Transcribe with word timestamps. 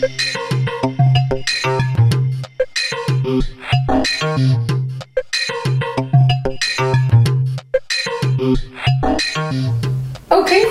Oké, 0.00 0.08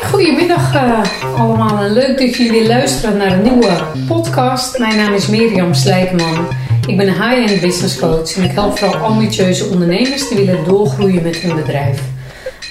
goedemiddag 0.04 0.76
uh, 0.76 1.02
allemaal. 1.40 1.84
En 1.84 1.94
leuk 1.94 2.18
dat 2.18 2.36
jullie 2.36 2.68
luisteren 2.68 3.18
naar 3.18 3.32
een 3.32 3.42
nieuwe 3.42 3.78
podcast. 4.08 4.80
Mijn 4.80 4.98
naam 4.98 5.14
is 5.14 5.28
Mirjam 5.28 5.74
Slijkman. 5.74 6.48
Ik 6.88 6.98
ben 6.98 7.08
een 7.08 7.14
high-end 7.14 7.62
business 7.62 8.00
coach 8.00 8.36
en 8.36 8.44
ik 8.44 8.52
help 8.52 8.78
vooral 8.78 9.02
ambitieuze 9.02 9.66
ondernemers 9.66 10.30
die 10.30 10.38
willen 10.38 10.64
doorgroeien 10.64 11.24
met 11.24 11.36
hun 11.36 11.56
bedrijf. 11.56 12.02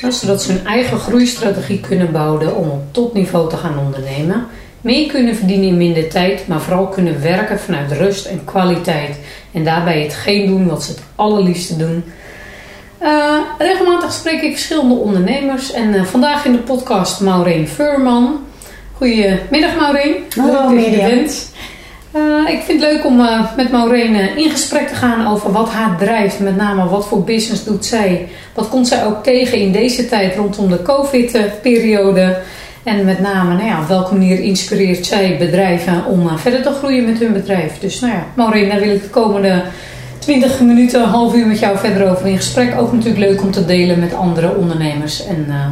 zodat 0.08 0.42
ze 0.42 0.52
hun 0.52 0.66
eigen 0.66 0.98
groeistrategie 0.98 1.80
kunnen 1.80 2.12
bouwen 2.12 2.56
om 2.56 2.70
op 2.70 2.82
topniveau 2.90 3.48
te 3.48 3.56
gaan 3.56 3.78
ondernemen. 3.78 4.46
Meer 4.80 5.08
kunnen 5.10 5.36
verdienen 5.36 5.68
in 5.68 5.76
minder 5.76 6.08
tijd, 6.08 6.46
maar 6.46 6.60
vooral 6.60 6.86
kunnen 6.88 7.22
werken 7.22 7.60
vanuit 7.60 7.92
rust 7.92 8.26
en 8.26 8.44
kwaliteit. 8.44 9.18
En 9.52 9.64
daarbij 9.64 10.02
hetgeen 10.02 10.46
doen 10.46 10.66
wat 10.66 10.82
ze 10.82 10.90
het 10.90 11.02
allerliefste 11.16 11.76
doen 11.76 12.04
uh, 13.02 13.38
regelmatig 13.58 14.12
spreek 14.12 14.42
ik 14.42 14.52
verschillende 14.52 14.94
ondernemers 14.94 15.72
en 15.72 15.94
uh, 15.94 16.04
vandaag 16.04 16.44
in 16.44 16.52
de 16.52 16.58
podcast 16.58 17.20
Maureen 17.20 17.68
Furman. 17.68 18.44
Goedemiddag 18.92 19.76
Maureen. 19.76 20.14
Hallo 20.36 20.68
Mirjam. 20.68 21.26
Uh, 22.16 22.48
ik 22.48 22.62
vind 22.62 22.82
het 22.82 22.92
leuk 22.92 23.04
om 23.04 23.16
met 23.56 23.70
Maureen 23.70 24.36
in 24.36 24.50
gesprek 24.50 24.88
te 24.88 24.94
gaan 24.94 25.26
over 25.26 25.52
wat 25.52 25.68
haar 25.68 25.98
drijft. 25.98 26.40
Met 26.40 26.56
name 26.56 26.88
wat 26.88 27.06
voor 27.06 27.24
business 27.24 27.64
doet 27.64 27.84
zij. 27.84 28.28
Wat 28.54 28.68
komt 28.68 28.88
zij 28.88 29.04
ook 29.04 29.22
tegen 29.22 29.58
in 29.58 29.72
deze 29.72 30.08
tijd 30.08 30.36
rondom 30.36 30.68
de 30.68 30.82
COVID-periode. 30.82 32.38
En 32.88 33.04
met 33.04 33.20
name 33.20 33.54
nou 33.54 33.66
ja, 33.66 33.80
op 33.80 33.88
welke 33.88 34.14
manier 34.14 34.40
inspireert 34.40 35.06
zij 35.06 35.36
bedrijven 35.38 36.04
om 36.04 36.38
verder 36.38 36.62
te 36.62 36.70
groeien 36.70 37.04
met 37.04 37.18
hun 37.18 37.32
bedrijf. 37.32 37.78
Dus 37.78 38.00
nou 38.00 38.12
ja, 38.12 38.26
Maureen, 38.34 38.68
daar 38.68 38.80
wil 38.80 38.90
ik 38.90 39.02
de 39.02 39.08
komende 39.08 39.62
20 40.18 40.60
minuten, 40.60 41.02
een 41.02 41.08
half 41.08 41.34
uur 41.34 41.46
met 41.46 41.58
jou 41.58 41.78
verder 41.78 42.10
over 42.10 42.26
in 42.26 42.36
gesprek. 42.36 42.80
Ook 42.80 42.92
natuurlijk 42.92 43.18
leuk 43.18 43.42
om 43.42 43.50
te 43.50 43.64
delen 43.64 43.98
met 43.98 44.14
andere 44.14 44.54
ondernemers 44.56 45.26
en 45.26 45.46
uh, 45.48 45.66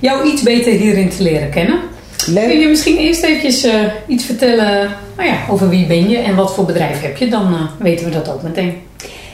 jou 0.00 0.30
iets 0.30 0.42
beter 0.42 0.72
hierin 0.72 1.08
te 1.08 1.22
leren 1.22 1.50
kennen. 1.50 1.78
Leuk. 2.26 2.48
Kun 2.48 2.58
je 2.58 2.68
misschien 2.68 2.96
eerst 2.96 3.22
eventjes 3.22 3.64
uh, 3.64 3.72
iets 4.06 4.24
vertellen 4.24 4.88
nou 5.16 5.28
ja, 5.28 5.36
over 5.48 5.68
wie 5.68 5.86
ben 5.86 6.08
je 6.08 6.18
en 6.18 6.34
wat 6.36 6.54
voor 6.54 6.64
bedrijf 6.64 7.02
heb 7.02 7.16
je? 7.16 7.28
Dan 7.28 7.52
uh, 7.52 7.60
weten 7.78 8.04
we 8.04 8.12
dat 8.12 8.32
ook 8.32 8.42
meteen. 8.42 8.74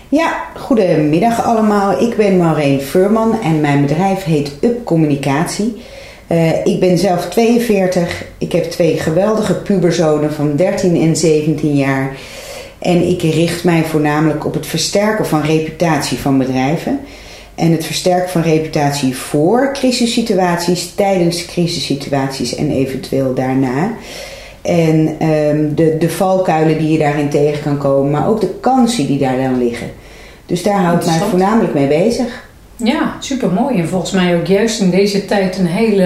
Ja, 0.08 0.44
goedemiddag 0.56 1.44
allemaal. 1.44 2.00
Ik 2.00 2.16
ben 2.16 2.36
Maureen 2.36 2.80
Furman 2.80 3.42
en 3.42 3.60
mijn 3.60 3.80
bedrijf 3.80 4.24
heet 4.24 4.52
Up 4.60 4.84
Communicatie. 4.84 5.82
Ik 6.64 6.80
ben 6.80 6.98
zelf 6.98 7.28
42. 7.28 8.24
Ik 8.38 8.52
heb 8.52 8.64
twee 8.64 8.98
geweldige 8.98 9.54
puberzonen 9.54 10.32
van 10.32 10.56
13 10.56 11.00
en 11.00 11.16
17 11.16 11.76
jaar. 11.76 12.16
En 12.78 13.08
ik 13.08 13.22
richt 13.22 13.64
mij 13.64 13.84
voornamelijk 13.84 14.46
op 14.46 14.54
het 14.54 14.66
versterken 14.66 15.26
van 15.26 15.42
reputatie 15.42 16.18
van 16.18 16.38
bedrijven. 16.38 17.00
En 17.54 17.72
het 17.72 17.84
versterken 17.84 18.28
van 18.28 18.42
reputatie 18.42 19.16
voor 19.16 19.70
crisissituaties, 19.72 20.94
tijdens 20.94 21.46
crisissituaties 21.46 22.54
en 22.54 22.70
eventueel 22.70 23.34
daarna. 23.34 23.94
En 24.62 25.28
um, 25.28 25.74
de, 25.74 25.96
de 25.98 26.10
valkuilen 26.10 26.78
die 26.78 26.92
je 26.92 26.98
daarin 26.98 27.28
tegen 27.28 27.62
kan 27.62 27.78
komen, 27.78 28.10
maar 28.10 28.28
ook 28.28 28.40
de 28.40 28.54
kansen 28.60 29.06
die 29.06 29.18
daar 29.18 29.36
dan 29.36 29.58
liggen. 29.58 29.90
Dus 30.46 30.62
daar 30.62 30.82
houdt 30.82 31.06
mij 31.06 31.18
voornamelijk 31.18 31.74
mee 31.74 31.86
bezig. 31.86 32.45
Ja, 32.76 33.16
super 33.20 33.50
mooi. 33.50 33.78
En 33.78 33.88
volgens 33.88 34.10
mij 34.10 34.36
ook 34.36 34.46
juist 34.46 34.80
in 34.80 34.90
deze 34.90 35.24
tijd 35.24 35.58
een 35.58 35.66
hele. 35.66 36.04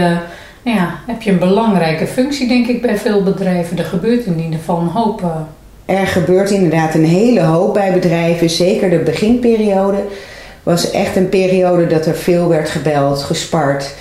Nou 0.63 0.77
ja, 0.77 0.99
heb 1.07 1.23
je 1.23 1.31
een 1.31 1.39
belangrijke 1.39 2.07
functie, 2.07 2.49
denk 2.49 2.67
ik, 2.67 2.83
bij 2.83 2.99
veel 2.99 3.23
bedrijven. 3.23 3.79
Er 3.79 3.85
gebeurt 3.85 4.25
in 4.25 4.41
ieder 4.41 4.59
geval 4.59 4.81
een 4.81 4.87
hoop. 4.87 5.23
Uh, 5.23 5.99
er 5.99 6.07
gebeurt 6.07 6.51
inderdaad 6.51 6.95
een 6.95 7.05
hele 7.05 7.41
hoop 7.41 7.75
bij 7.75 7.93
bedrijven. 7.93 8.51
Zeker 8.51 8.91
de 8.91 8.99
beginperiode 8.99 10.05
was 10.63 10.91
echt 10.91 11.17
een 11.17 11.29
periode 11.29 11.87
dat 11.87 12.07
er 12.07 12.15
veel 12.15 12.49
werd 12.49 12.69
gebeld, 12.69 13.23
gespart 13.23 13.95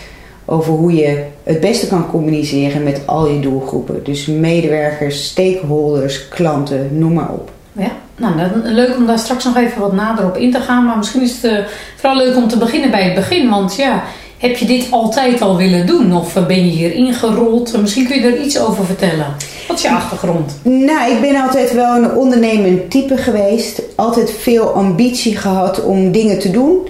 over 0.46 0.74
hoe 0.74 0.94
je 0.94 1.24
het 1.44 1.60
beste 1.60 1.88
kan 1.88 2.10
communiceren 2.10 2.84
met 2.84 3.02
al 3.06 3.28
je 3.28 3.40
doelgroepen. 3.40 4.04
Dus 4.04 4.26
medewerkers, 4.26 5.26
stakeholders, 5.26 6.28
klanten, 6.28 6.90
noem 6.92 7.14
maar 7.14 7.32
op. 7.32 7.52
Ja, 7.72 7.92
nou, 8.16 8.34
leuk 8.64 8.96
om 8.96 9.06
daar 9.06 9.20
straks 9.20 9.44
nog 9.44 9.58
even 9.58 9.82
wat 9.82 9.94
nader 9.94 10.26
op 10.26 10.38
in 10.38 10.52
te 10.52 10.60
gaan. 10.60 10.86
Maar 10.86 10.98
misschien 10.98 11.22
is 11.22 11.42
het 11.42 11.52
uh, 11.52 11.60
vooral 11.96 12.18
leuk 12.18 12.36
om 12.36 12.48
te 12.48 12.58
beginnen 12.58 12.92
bij 12.92 13.04
het 13.04 13.16
begin. 13.16 13.50
Want 13.50 13.76
ja, 13.76 14.04
heb 14.38 14.56
je 14.56 14.66
dit 14.66 14.88
altijd 14.90 15.42
al 15.42 15.58
willen 15.58 15.86
doen? 15.86 16.16
Of 16.16 16.34
ben 16.34 16.66
je 16.66 16.72
hier 16.72 16.94
ingerold? 16.94 17.78
Misschien 17.82 18.08
kun 18.08 18.22
je 18.22 18.28
er 18.28 18.42
iets 18.42 18.60
over 18.60 18.86
vertellen. 18.86 19.26
Wat 19.68 19.78
is 19.78 19.84
je 19.84 19.90
achtergrond? 19.90 20.60
Nou, 20.64 21.12
ik 21.12 21.22
ben 21.22 21.42
altijd 21.42 21.74
wel 21.74 21.96
een 21.96 22.12
ondernemend 22.12 22.92
type 22.92 23.18
geweest. 23.18 23.82
Altijd 23.96 24.32
veel 24.32 24.68
ambitie 24.68 25.38
gehad 25.38 25.84
om 25.84 26.12
dingen 26.12 26.40
te 26.40 26.52
doen. 26.52 26.88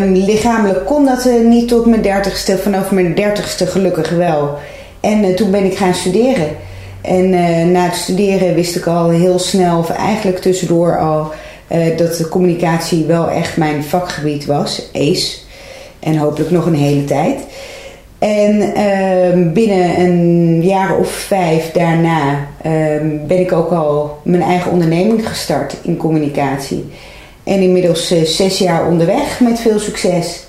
Um, 0.00 0.12
lichamelijk 0.12 0.86
kon 0.86 1.04
dat 1.04 1.26
uh, 1.26 1.48
niet 1.48 1.68
tot 1.68 1.86
mijn 1.86 2.02
dertigste. 2.02 2.58
Vanaf 2.58 2.90
mijn 2.90 3.14
dertigste 3.14 3.66
gelukkig 3.66 4.10
wel. 4.10 4.58
En 5.00 5.36
toen 5.36 5.50
ben 5.50 5.64
ik 5.64 5.76
gaan 5.76 5.94
studeren. 5.94 6.48
En 7.04 7.32
uh, 7.32 7.64
na 7.64 7.84
het 7.84 7.96
studeren 7.96 8.54
wist 8.54 8.76
ik 8.76 8.86
al 8.86 9.10
heel 9.10 9.38
snel, 9.38 9.78
of 9.78 9.90
eigenlijk 9.90 10.38
tussendoor 10.38 10.98
al, 10.98 11.32
dat 11.96 12.16
de 12.16 12.28
communicatie 12.28 13.04
wel 13.04 13.30
echt 13.30 13.56
mijn 13.56 13.84
vakgebied 13.84 14.46
was. 14.46 14.88
ACE. 14.92 15.38
En 16.00 16.16
hopelijk 16.16 16.50
nog 16.50 16.66
een 16.66 16.74
hele 16.74 17.04
tijd. 17.04 17.40
En 18.24 18.60
uh, 18.60 19.52
binnen 19.52 20.00
een 20.00 20.62
jaar 20.62 20.96
of 20.96 21.08
vijf 21.10 21.72
daarna 21.72 22.48
uh, 22.66 22.72
ben 23.26 23.38
ik 23.38 23.52
ook 23.52 23.70
al 23.70 24.18
mijn 24.22 24.42
eigen 24.42 24.70
onderneming 24.70 25.28
gestart 25.28 25.74
in 25.82 25.96
communicatie. 25.96 26.84
En 27.42 27.60
inmiddels 27.60 28.12
uh, 28.12 28.22
zes 28.22 28.58
jaar 28.58 28.86
onderweg 28.86 29.40
met 29.40 29.60
veel 29.60 29.78
succes. 29.78 30.44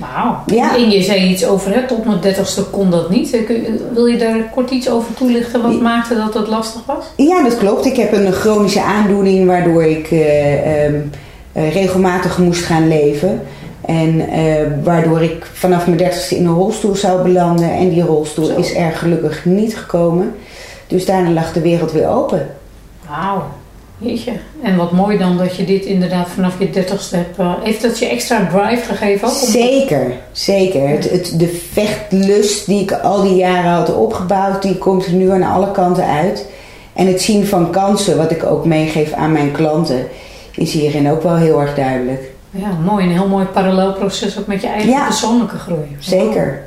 Wauw. 0.00 0.36
Ja. 0.46 0.76
En 0.76 0.90
je 0.90 1.02
zei 1.02 1.28
iets 1.28 1.46
over, 1.46 1.74
hè, 1.74 1.86
tot 1.86 2.04
mijn 2.04 2.20
dertigste 2.20 2.64
kon 2.64 2.90
dat 2.90 3.10
niet. 3.10 3.32
Eh, 3.32 3.40
wil 3.92 4.06
je 4.06 4.18
daar 4.18 4.50
kort 4.54 4.70
iets 4.70 4.90
over 4.90 5.14
toelichten? 5.14 5.62
Wat 5.62 5.80
maakte 5.80 6.14
dat 6.16 6.32
dat 6.32 6.48
lastig 6.48 6.80
was? 6.86 7.04
Ja, 7.16 7.42
dat 7.42 7.58
klopt. 7.58 7.84
Ik 7.84 7.96
heb 7.96 8.12
een 8.12 8.32
chronische 8.32 8.82
aandoening 8.82 9.46
waardoor 9.46 9.84
ik 9.84 10.10
um, 10.10 11.10
regelmatig 11.52 12.38
moest 12.38 12.64
gaan 12.64 12.88
leven. 12.88 13.40
En 13.86 14.20
uh, 14.20 14.84
waardoor 14.84 15.22
ik 15.22 15.46
vanaf 15.52 15.86
mijn 15.86 15.98
dertigste 15.98 16.36
in 16.36 16.46
een 16.46 16.54
rolstoel 16.54 16.94
zou 16.94 17.22
belanden. 17.22 17.70
En 17.70 17.88
die 17.88 18.02
rolstoel 18.02 18.56
is 18.56 18.74
er 18.74 18.92
gelukkig 18.92 19.44
niet 19.44 19.76
gekomen. 19.76 20.34
Dus 20.86 21.06
daarna 21.06 21.30
lag 21.30 21.52
de 21.52 21.60
wereld 21.60 21.92
weer 21.92 22.08
open. 22.08 22.46
Wauw, 23.08 23.44
jeetje. 24.00 24.32
En 24.62 24.76
wat 24.76 24.92
mooi 24.92 25.18
dan 25.18 25.36
dat 25.36 25.56
je 25.56 25.64
dit 25.64 25.84
inderdaad 25.84 26.28
vanaf 26.28 26.58
je 26.58 26.70
dertigste 26.70 27.16
hebt. 27.16 27.38
Uh, 27.38 27.52
heeft 27.62 27.82
dat 27.82 27.98
je 27.98 28.06
extra 28.06 28.46
drive 28.46 28.84
gegeven 28.84 29.28
ook? 29.28 29.34
Zeker, 29.34 30.12
zeker. 30.32 30.88
Het, 30.88 31.10
het, 31.10 31.34
de 31.38 31.60
vechtlust 31.72 32.66
die 32.66 32.82
ik 32.82 32.92
al 32.92 33.22
die 33.22 33.36
jaren 33.36 33.70
had 33.70 33.94
opgebouwd, 33.94 34.62
die 34.62 34.78
komt 34.78 35.06
er 35.06 35.12
nu 35.12 35.30
aan 35.30 35.42
alle 35.42 35.70
kanten 35.70 36.04
uit. 36.04 36.48
En 36.92 37.06
het 37.06 37.22
zien 37.22 37.46
van 37.46 37.70
kansen, 37.70 38.16
wat 38.16 38.30
ik 38.30 38.44
ook 38.44 38.64
meegeef 38.64 39.12
aan 39.12 39.32
mijn 39.32 39.52
klanten, 39.52 40.08
is 40.54 40.72
hierin 40.72 41.10
ook 41.10 41.22
wel 41.22 41.36
heel 41.36 41.60
erg 41.60 41.74
duidelijk. 41.74 42.30
Ja, 42.50 42.70
mooi. 42.84 43.04
Een 43.04 43.12
heel 43.12 43.28
mooi 43.28 43.44
parallelproces 43.44 44.38
ook 44.38 44.46
met 44.46 44.60
je 44.62 44.68
eigen 44.68 45.04
persoonlijke 45.04 45.56
groei. 45.56 45.96
Zeker. 45.98 46.62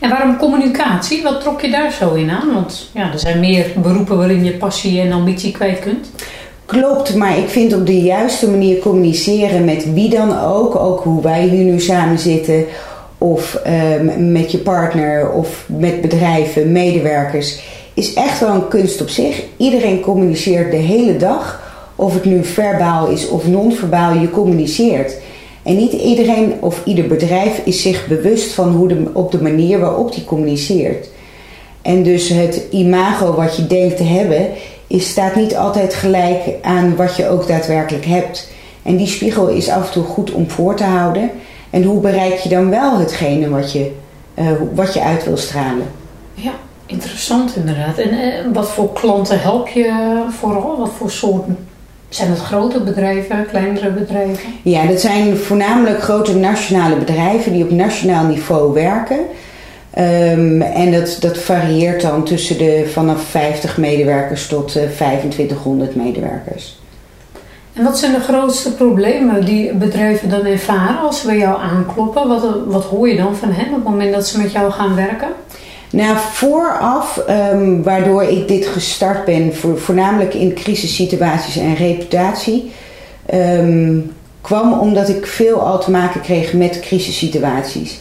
En 0.00 0.10
waarom 0.10 0.36
communicatie? 0.36 1.22
Wat 1.22 1.40
trok 1.40 1.60
je 1.60 1.70
daar 1.70 1.92
zo 1.92 2.14
in 2.14 2.30
aan? 2.30 2.52
Want 2.54 2.90
ja, 2.92 3.12
er 3.12 3.18
zijn 3.18 3.40
meer 3.40 3.66
beroepen 3.76 4.16
waarin 4.16 4.44
je 4.44 4.52
passie 4.52 5.00
en 5.00 5.12
ambitie 5.12 5.52
kwijt 5.52 5.78
kunt. 5.78 6.10
Klopt, 6.66 7.14
maar 7.14 7.38
ik 7.38 7.48
vind 7.48 7.74
op 7.74 7.86
de 7.86 8.00
juiste 8.00 8.50
manier 8.50 8.78
communiceren 8.78 9.64
met 9.64 9.92
wie 9.92 10.08
dan 10.08 10.40
ook, 10.40 10.76
ook 10.76 11.00
hoe 11.00 11.22
wij 11.22 11.42
hier 11.42 11.64
nu 11.64 11.80
samen 11.80 12.18
zitten, 12.18 12.64
of 13.18 13.54
ehm, 13.54 14.32
met 14.32 14.52
je 14.52 14.58
partner 14.58 15.30
of 15.30 15.64
met 15.66 16.00
bedrijven, 16.00 16.72
medewerkers, 16.72 17.60
is 17.94 18.14
echt 18.14 18.40
wel 18.40 18.54
een 18.54 18.68
kunst 18.68 19.00
op 19.00 19.08
zich. 19.08 19.42
Iedereen 19.56 20.00
communiceert 20.00 20.70
de 20.70 20.76
hele 20.76 21.16
dag 21.16 21.64
of 21.96 22.14
het 22.14 22.24
nu 22.24 22.44
verbaal 22.44 23.08
is 23.08 23.28
of 23.28 23.46
non-verbaal, 23.46 24.12
je 24.12 24.30
communiceert. 24.30 25.16
En 25.62 25.76
niet 25.76 25.92
iedereen 25.92 26.54
of 26.60 26.80
ieder 26.84 27.06
bedrijf 27.06 27.60
is 27.64 27.82
zich 27.82 28.06
bewust 28.06 28.52
van 28.52 28.72
hoe 28.72 28.88
de, 28.88 29.10
op 29.12 29.32
de 29.32 29.42
manier 29.42 29.78
waarop 29.78 30.14
die 30.14 30.24
communiceert. 30.24 31.08
En 31.82 32.02
dus 32.02 32.28
het 32.28 32.62
imago 32.70 33.34
wat 33.34 33.56
je 33.56 33.66
denkt 33.66 33.96
te 33.96 34.02
hebben, 34.02 34.48
is, 34.86 35.08
staat 35.08 35.34
niet 35.34 35.56
altijd 35.56 35.94
gelijk 35.94 36.40
aan 36.62 36.96
wat 36.96 37.16
je 37.16 37.28
ook 37.28 37.48
daadwerkelijk 37.48 38.04
hebt. 38.04 38.48
En 38.82 38.96
die 38.96 39.06
spiegel 39.06 39.48
is 39.48 39.68
af 39.68 39.86
en 39.86 39.92
toe 39.92 40.04
goed 40.04 40.32
om 40.32 40.50
voor 40.50 40.74
te 40.74 40.84
houden. 40.84 41.30
En 41.70 41.82
hoe 41.82 42.00
bereik 42.00 42.38
je 42.38 42.48
dan 42.48 42.70
wel 42.70 42.98
hetgene 42.98 43.48
wat 43.48 43.72
je, 43.72 43.92
uh, 44.34 44.46
wat 44.74 44.94
je 44.94 45.02
uit 45.02 45.24
wil 45.24 45.36
stralen? 45.36 45.86
Ja, 46.34 46.52
interessant 46.86 47.56
inderdaad. 47.56 47.98
En 47.98 48.12
uh, 48.14 48.54
wat 48.54 48.68
voor 48.68 48.92
klanten 48.92 49.40
help 49.40 49.68
je 49.68 50.22
vooral? 50.28 50.78
Wat 50.78 50.92
voor 50.98 51.10
soorten 51.10 51.58
zijn 52.08 52.28
dat 52.28 52.38
grote 52.38 52.80
bedrijven, 52.80 53.46
kleinere 53.50 53.90
bedrijven? 53.90 54.48
Ja, 54.62 54.86
dat 54.86 55.00
zijn 55.00 55.36
voornamelijk 55.36 56.02
grote 56.02 56.36
nationale 56.36 56.96
bedrijven 56.96 57.52
die 57.52 57.64
op 57.64 57.70
nationaal 57.70 58.24
niveau 58.24 58.72
werken. 58.72 59.18
Ehm, 59.96 60.60
en 60.60 60.92
dat, 60.92 61.16
dat 61.20 61.38
varieert 61.38 62.02
dan 62.02 62.24
tussen 62.24 62.58
de 62.58 62.90
vanaf 62.92 63.22
50 63.22 63.76
medewerkers 63.76 64.46
tot 64.46 64.68
2500 64.68 65.94
medewerkers. 65.94 66.78
En 67.72 67.84
wat 67.84 67.98
zijn 67.98 68.12
de 68.12 68.20
grootste 68.20 68.74
problemen 68.74 69.44
die 69.44 69.74
bedrijven 69.74 70.28
dan 70.28 70.44
ervaren 70.44 70.98
als 71.00 71.20
ze 71.20 71.26
bij 71.26 71.38
jou 71.38 71.60
aankloppen? 71.60 72.28
Wat, 72.28 72.46
wat 72.66 72.84
hoor 72.84 73.08
je 73.08 73.16
dan 73.16 73.36
van 73.36 73.52
hen 73.52 73.66
op 73.66 73.74
het 73.74 73.84
moment 73.84 74.12
dat 74.12 74.26
ze 74.26 74.38
met 74.38 74.52
jou 74.52 74.70
gaan 74.70 74.94
werken? 74.94 75.28
Nou, 75.90 76.16
vooraf, 76.32 77.22
um, 77.52 77.82
waardoor 77.82 78.22
ik 78.22 78.48
dit 78.48 78.66
gestart 78.66 79.24
ben, 79.24 79.54
voor, 79.54 79.78
voornamelijk 79.78 80.34
in 80.34 80.54
crisissituaties 80.54 81.56
en 81.56 81.74
reputatie, 81.74 82.72
um, 83.34 84.12
kwam 84.40 84.72
omdat 84.72 85.08
ik 85.08 85.26
veel 85.26 85.60
al 85.60 85.80
te 85.80 85.90
maken 85.90 86.20
kreeg 86.20 86.52
met 86.52 86.80
crisissituaties. 86.80 87.98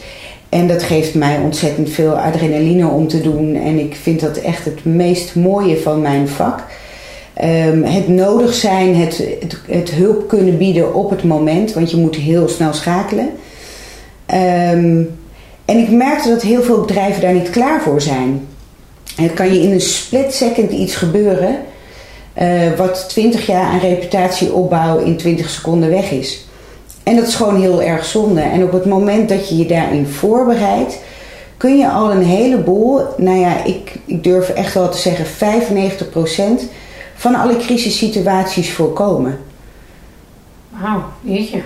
En 0.56 0.68
dat 0.68 0.84
geeft 0.84 1.14
mij 1.16 1.38
ontzettend 1.38 1.90
veel 1.90 2.18
adrenaline 2.18 2.88
om 2.88 3.08
te 3.08 3.22
doen. 3.22 3.56
En 3.56 3.80
ik 3.80 3.96
vind 3.96 4.20
dat 4.20 4.38
echt 4.38 4.66
het 4.66 4.86
meest 4.86 5.36
mooie 5.36 5.78
van 5.78 6.02
mijn 6.02 6.28
vak. 6.28 6.64
Um, 7.44 7.84
het 7.84 8.08
nodig 8.08 8.54
zijn, 8.54 8.96
het, 8.96 9.24
het, 9.68 9.92
hulp 9.92 10.28
kunnen 10.28 10.58
bieden 10.58 10.94
op 10.94 11.10
het 11.10 11.24
moment, 11.24 11.74
want 11.74 11.92
je 11.92 11.98
moet 11.98 12.16
heel 12.16 12.48
snel 12.48 12.74
schakelen. 12.74 13.26
Um, 14.34 15.18
en 15.66 15.78
ik 15.78 15.90
merkte 15.90 16.30
dat 16.30 16.42
heel 16.42 16.62
veel 16.62 16.80
bedrijven 16.80 17.22
daar 17.22 17.34
niet 17.34 17.50
klaar 17.50 17.82
voor 17.82 18.02
zijn. 18.02 18.48
Het 19.16 19.34
kan 19.34 19.54
je 19.54 19.62
in 19.62 19.72
een 19.72 19.82
split 19.82 20.34
second 20.34 20.72
iets 20.72 20.96
gebeuren, 20.96 21.56
uh, 22.42 22.74
wat 22.78 23.10
20 23.10 23.46
jaar 23.46 23.66
aan 23.66 23.80
reputatieopbouw 23.80 24.98
in 24.98 25.18
20 25.18 25.50
seconden 25.50 25.90
weg 25.90 26.12
is. 26.12 26.45
En 27.06 27.16
dat 27.16 27.28
is 27.28 27.36
gewoon 27.36 27.62
heel 27.62 27.82
erg 27.82 28.06
zonde. 28.06 28.42
En 28.42 28.64
op 28.64 28.72
het 28.72 28.86
moment 28.86 29.30
dat 29.30 29.50
je 29.50 29.58
je 29.58 29.66
daarin 29.66 30.08
voorbereidt, 30.08 30.98
kun 31.58 31.78
je 31.78 31.90
al 31.90 32.12
een 32.12 32.24
heleboel, 32.24 33.02
nou 33.18 33.38
ja, 33.38 33.64
ik, 33.64 33.96
ik 34.06 34.24
durf 34.24 34.50
echt 34.50 34.74
wel 34.74 34.90
te 34.90 34.98
zeggen 34.98 35.26
95% 35.26 36.62
van 37.16 37.36
alle 37.36 37.58
crisissituaties 37.58 38.72
voorkomen. 38.72 39.40
Wauw, 40.70 41.04
jeetje. 41.22 41.62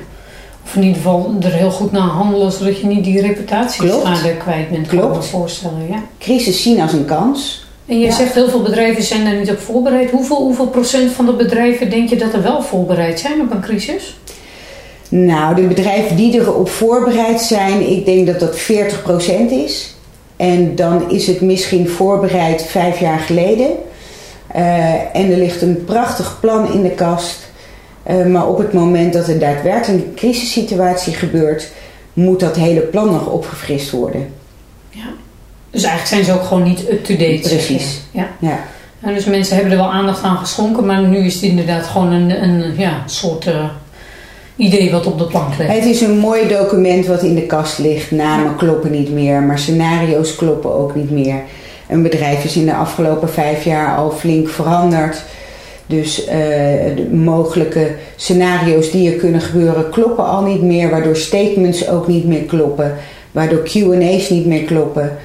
Of 0.64 0.76
in 0.76 0.82
ieder 0.82 0.98
geval 0.98 1.36
er 1.42 1.52
heel 1.52 1.72
goed 1.72 1.92
naar 1.92 2.02
handelen, 2.02 2.52
zodat 2.52 2.80
je 2.80 2.88
niet 2.88 3.04
die 3.04 3.22
reputatieschade 3.22 4.38
kwijt 4.38 4.70
bent. 4.70 4.88
Klopt. 4.88 5.08
Kan 5.08 5.18
me 5.18 5.24
voorstellen, 5.24 5.88
ja. 5.90 6.04
Crisis 6.18 6.62
zien 6.62 6.82
als 6.82 6.94
een 6.94 7.06
kans. 7.06 7.68
En 7.86 8.00
je 8.00 8.12
zegt 8.12 8.34
heel 8.34 8.50
veel 8.50 8.62
bedrijven 8.62 9.04
zijn 9.04 9.24
daar 9.24 9.36
niet 9.36 9.52
op 9.52 9.60
voorbereid. 9.60 10.12
Hoeveel, 10.12 10.38
hoeveel 10.38 10.68
procent 10.68 11.12
van 11.12 11.26
de 11.26 11.34
bedrijven 11.34 11.90
denk 11.90 12.10
je 12.10 12.16
dat 12.16 12.34
er 12.34 12.42
wel 12.44 12.62
voorbereid 12.62 13.20
zijn 13.20 13.42
op 13.42 13.52
een 13.52 13.62
crisis? 13.62 14.19
Nou, 15.10 15.56
de 15.56 15.62
bedrijven 15.62 16.16
die 16.16 16.34
erop 16.34 16.70
voorbereid 16.70 17.42
zijn, 17.42 17.92
ik 17.92 18.06
denk 18.06 18.28
dat 18.28 18.40
dat 18.40 18.60
40% 18.60 19.52
is. 19.52 19.96
En 20.36 20.76
dan 20.76 21.12
is 21.12 21.28
het 21.28 21.42
misschien 21.42 21.90
voorbereid 21.90 22.66
vijf 22.66 23.00
jaar 23.00 23.20
geleden. 23.20 23.70
Uh, 24.56 25.16
en 25.16 25.32
er 25.32 25.38
ligt 25.38 25.62
een 25.62 25.86
prachtig 25.86 26.38
plan 26.40 26.74
in 26.74 26.82
de 26.82 26.90
kast. 26.90 27.52
Uh, 28.10 28.26
maar 28.26 28.48
op 28.48 28.58
het 28.58 28.74
moment 28.74 29.14
dat 29.14 29.28
er 29.28 29.40
daadwerkelijk 29.40 30.04
een 30.04 30.14
crisissituatie 30.16 31.14
gebeurt, 31.14 31.72
moet 32.14 32.40
dat 32.40 32.56
hele 32.56 32.80
plan 32.80 33.12
nog 33.12 33.28
opgefrist 33.28 33.92
worden. 33.92 34.34
Ja. 34.90 35.06
Dus 35.70 35.84
eigenlijk 35.84 36.14
zijn 36.14 36.24
ze 36.24 36.42
ook 36.42 36.48
gewoon 36.48 36.64
niet 36.64 36.90
up-to-date. 36.90 37.50
Precies. 37.50 38.00
Ja. 38.12 38.28
ja. 38.40 38.60
En 39.00 39.14
dus 39.14 39.26
mensen 39.26 39.56
hebben 39.56 39.74
er 39.74 39.80
wel 39.80 39.92
aandacht 39.92 40.24
aan 40.24 40.38
geschonken, 40.38 40.86
maar 40.86 41.02
nu 41.02 41.18
is 41.18 41.34
het 41.34 41.44
inderdaad 41.44 41.86
gewoon 41.86 42.12
een, 42.12 42.44
een 42.44 42.78
ja, 42.78 43.04
soort 43.06 43.46
uh, 43.46 43.66
idee 44.60 44.92
wat 44.92 45.06
op 45.06 45.18
de 45.18 45.26
plank 45.26 45.58
ligt. 45.58 45.74
Het 45.74 45.86
is 45.86 46.02
een 46.02 46.18
mooi 46.18 46.48
document 46.48 47.06
wat 47.06 47.24
in 47.24 47.36
de 47.36 47.46
kast 47.46 47.80
ligt. 47.80 48.12
Namen 48.12 48.56
kloppen 48.56 48.92
niet 48.92 49.12
meer, 49.12 49.42
maar 49.42 49.60
scenario's 49.60 50.36
kloppen 50.36 50.74
ook 50.74 50.96
niet 50.96 51.12
meer. 51.12 51.42
Een 51.88 52.02
bedrijf 52.02 52.44
is 52.44 52.56
in 52.56 52.66
de 52.66 52.74
afgelopen 52.74 53.30
vijf 53.30 53.64
jaar 53.64 53.96
al 53.96 54.12
flink 54.12 54.50
veranderd. 54.50 55.24
Dus 55.86 56.26
uh, 56.26 56.34
de 56.96 57.08
mogelijke 57.12 57.96
scenario's 58.16 58.92
die 58.92 59.12
er 59.12 59.18
kunnen 59.18 59.42
gebeuren 59.42 59.90
kloppen 59.90 60.26
al 60.26 60.44
niet 60.44 60.62
meer, 60.62 60.90
waardoor 60.90 61.16
statements 61.16 61.90
ook 61.90 62.08
niet 62.08 62.26
meer 62.26 62.44
kloppen, 62.44 62.96
waardoor 63.32 63.64
QA's 63.64 64.30
niet 64.30 64.46
meer 64.46 64.64
kloppen. 64.64 65.18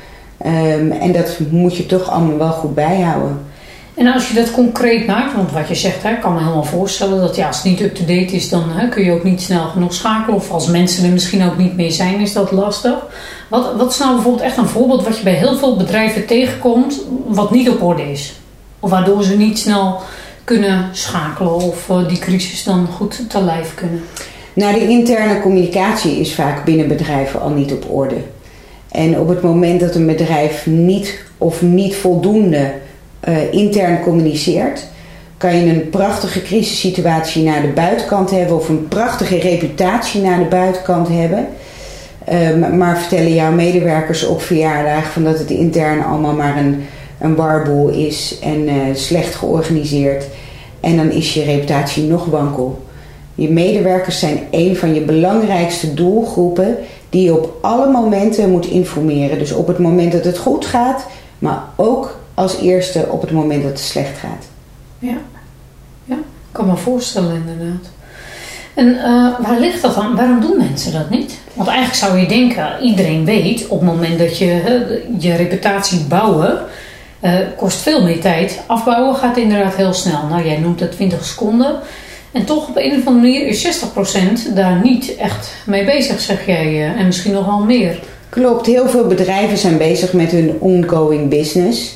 Um, 0.46 0.90
en 0.90 1.12
dat 1.12 1.38
moet 1.50 1.76
je 1.76 1.86
toch 1.86 2.10
allemaal 2.10 2.38
wel 2.38 2.50
goed 2.50 2.74
bijhouden. 2.74 3.38
En 3.94 4.12
als 4.12 4.28
je 4.28 4.34
dat 4.34 4.50
concreet 4.50 5.06
maakt, 5.06 5.34
want 5.34 5.52
wat 5.52 5.68
je 5.68 5.74
zegt, 5.74 6.02
hè, 6.02 6.10
ik 6.10 6.20
kan 6.20 6.32
me 6.32 6.38
helemaal 6.38 6.64
voorstellen 6.64 7.20
dat 7.20 7.36
ja, 7.36 7.46
als 7.46 7.56
het 7.56 7.64
niet 7.64 7.80
up-to-date 7.80 8.34
is, 8.34 8.48
dan 8.48 8.70
hè, 8.70 8.88
kun 8.88 9.04
je 9.04 9.12
ook 9.12 9.24
niet 9.24 9.42
snel 9.42 9.64
genoeg 9.64 9.94
schakelen. 9.94 10.36
Of 10.36 10.50
als 10.50 10.66
mensen 10.66 11.04
er 11.04 11.10
misschien 11.10 11.44
ook 11.44 11.58
niet 11.58 11.76
meer 11.76 11.92
zijn, 11.92 12.20
is 12.20 12.32
dat 12.32 12.52
lastig. 12.52 13.06
Wat, 13.48 13.76
wat 13.76 13.90
is 13.90 13.98
nou 13.98 14.14
bijvoorbeeld 14.14 14.44
echt 14.44 14.56
een 14.56 14.66
voorbeeld 14.66 15.04
wat 15.04 15.16
je 15.16 15.24
bij 15.24 15.32
heel 15.32 15.56
veel 15.56 15.76
bedrijven 15.76 16.26
tegenkomt, 16.26 17.00
wat 17.26 17.50
niet 17.50 17.70
op 17.70 17.82
orde 17.82 18.10
is? 18.10 18.40
Of 18.80 18.90
waardoor 18.90 19.22
ze 19.22 19.36
niet 19.36 19.58
snel 19.58 20.00
kunnen 20.44 20.88
schakelen 20.92 21.54
of 21.54 21.88
uh, 21.88 22.08
die 22.08 22.18
crisis 22.18 22.64
dan 22.64 22.86
goed 22.86 23.30
te 23.30 23.42
lijf 23.42 23.74
kunnen? 23.74 24.02
Nou, 24.52 24.74
de 24.74 24.88
interne 24.88 25.40
communicatie 25.40 26.20
is 26.20 26.34
vaak 26.34 26.64
binnen 26.64 26.88
bedrijven 26.88 27.40
al 27.40 27.50
niet 27.50 27.72
op 27.72 27.84
orde. 27.90 28.16
En 28.90 29.18
op 29.18 29.28
het 29.28 29.42
moment 29.42 29.80
dat 29.80 29.94
een 29.94 30.06
bedrijf 30.06 30.66
niet 30.66 31.24
of 31.38 31.62
niet 31.62 31.96
voldoende 31.96 32.72
uh, 33.28 33.52
intern 33.52 34.02
communiceert, 34.02 34.86
kan 35.36 35.56
je 35.56 35.72
een 35.72 35.90
prachtige 35.90 36.42
crisissituatie 36.42 37.44
naar 37.44 37.62
de 37.62 37.68
buitenkant 37.68 38.30
hebben 38.30 38.56
of 38.56 38.68
een 38.68 38.88
prachtige 38.88 39.38
reputatie 39.38 40.20
naar 40.20 40.38
de 40.38 40.44
buitenkant 40.44 41.08
hebben. 41.08 41.46
Um, 42.32 42.78
maar 42.78 42.98
vertellen 42.98 43.34
jouw 43.34 43.52
medewerkers 43.52 44.26
op 44.26 44.42
verjaardag 44.42 45.12
van 45.12 45.24
dat 45.24 45.38
het 45.38 45.50
intern 45.50 46.04
allemaal 46.04 46.32
maar 46.32 46.56
een, 46.56 46.84
een 47.20 47.34
warboel 47.34 47.88
is 47.88 48.38
en 48.42 48.68
uh, 48.68 48.74
slecht 48.94 49.34
georganiseerd. 49.34 50.24
En 50.80 50.96
dan 50.96 51.10
is 51.10 51.34
je 51.34 51.44
reputatie 51.44 52.02
nog 52.02 52.24
wankel. 52.24 52.82
Je 53.34 53.50
medewerkers 53.50 54.18
zijn 54.18 54.38
een 54.50 54.76
van 54.76 54.94
je 54.94 55.00
belangrijkste 55.00 55.94
doelgroepen 55.94 56.76
die 57.10 57.24
je 57.24 57.36
op 57.36 57.58
alle 57.60 57.90
momenten 57.90 58.50
moet 58.50 58.66
informeren. 58.66 59.38
Dus 59.38 59.52
op 59.52 59.66
het 59.66 59.78
moment 59.78 60.12
dat 60.12 60.24
het 60.24 60.38
goed 60.38 60.66
gaat, 60.66 61.06
maar 61.38 61.62
ook 61.76 62.18
als 62.34 62.60
eerste 62.60 63.06
op 63.10 63.20
het 63.20 63.30
moment 63.30 63.62
dat 63.62 63.70
het 63.70 63.80
slecht 63.80 64.18
gaat. 64.18 64.44
Ja, 64.98 65.16
ja 66.04 66.14
ik 66.14 66.52
kan 66.52 66.66
me 66.66 66.76
voorstellen 66.76 67.34
inderdaad. 67.46 67.86
En 68.74 68.86
uh, 68.86 69.40
waar 69.40 69.60
ligt 69.60 69.82
dat 69.82 69.94
dan? 69.94 70.16
Waarom 70.16 70.40
doen 70.40 70.58
mensen 70.58 70.92
dat 70.92 71.10
niet? 71.10 71.38
Want 71.52 71.68
eigenlijk 71.68 71.98
zou 71.98 72.18
je 72.18 72.26
denken, 72.26 72.82
iedereen 72.82 73.24
weet 73.24 73.68
op 73.68 73.80
het 73.80 73.88
moment 73.88 74.18
dat 74.18 74.38
je 74.38 74.44
uh, 74.44 75.22
je 75.22 75.34
reputatie 75.34 76.00
bouwen, 76.00 76.58
uh, 77.20 77.34
kost 77.56 77.76
veel 77.76 78.02
meer 78.02 78.20
tijd. 78.20 78.60
Afbouwen 78.66 79.16
gaat 79.16 79.36
inderdaad 79.36 79.74
heel 79.74 79.92
snel. 79.92 80.26
Nou, 80.30 80.44
jij 80.44 80.58
noemt 80.58 80.80
het 80.80 80.92
20 80.92 81.24
seconden. 81.24 81.76
En 82.32 82.44
toch 82.44 82.68
op 82.68 82.76
een 82.76 82.98
of 82.98 83.06
andere 83.06 83.26
manier 83.26 83.46
is 83.46 83.82
60% 84.50 84.54
daar 84.54 84.80
niet 84.82 85.16
echt 85.16 85.54
mee 85.66 85.84
bezig, 85.84 86.20
zeg 86.20 86.46
jij. 86.46 86.94
en 86.96 87.06
misschien 87.06 87.32
nog 87.32 87.46
wel 87.46 87.64
meer. 87.64 88.00
Klopt, 88.28 88.66
heel 88.66 88.88
veel 88.88 89.06
bedrijven 89.06 89.58
zijn 89.58 89.78
bezig 89.78 90.12
met 90.12 90.30
hun 90.30 90.56
ongoing 90.60 91.28
business. 91.28 91.94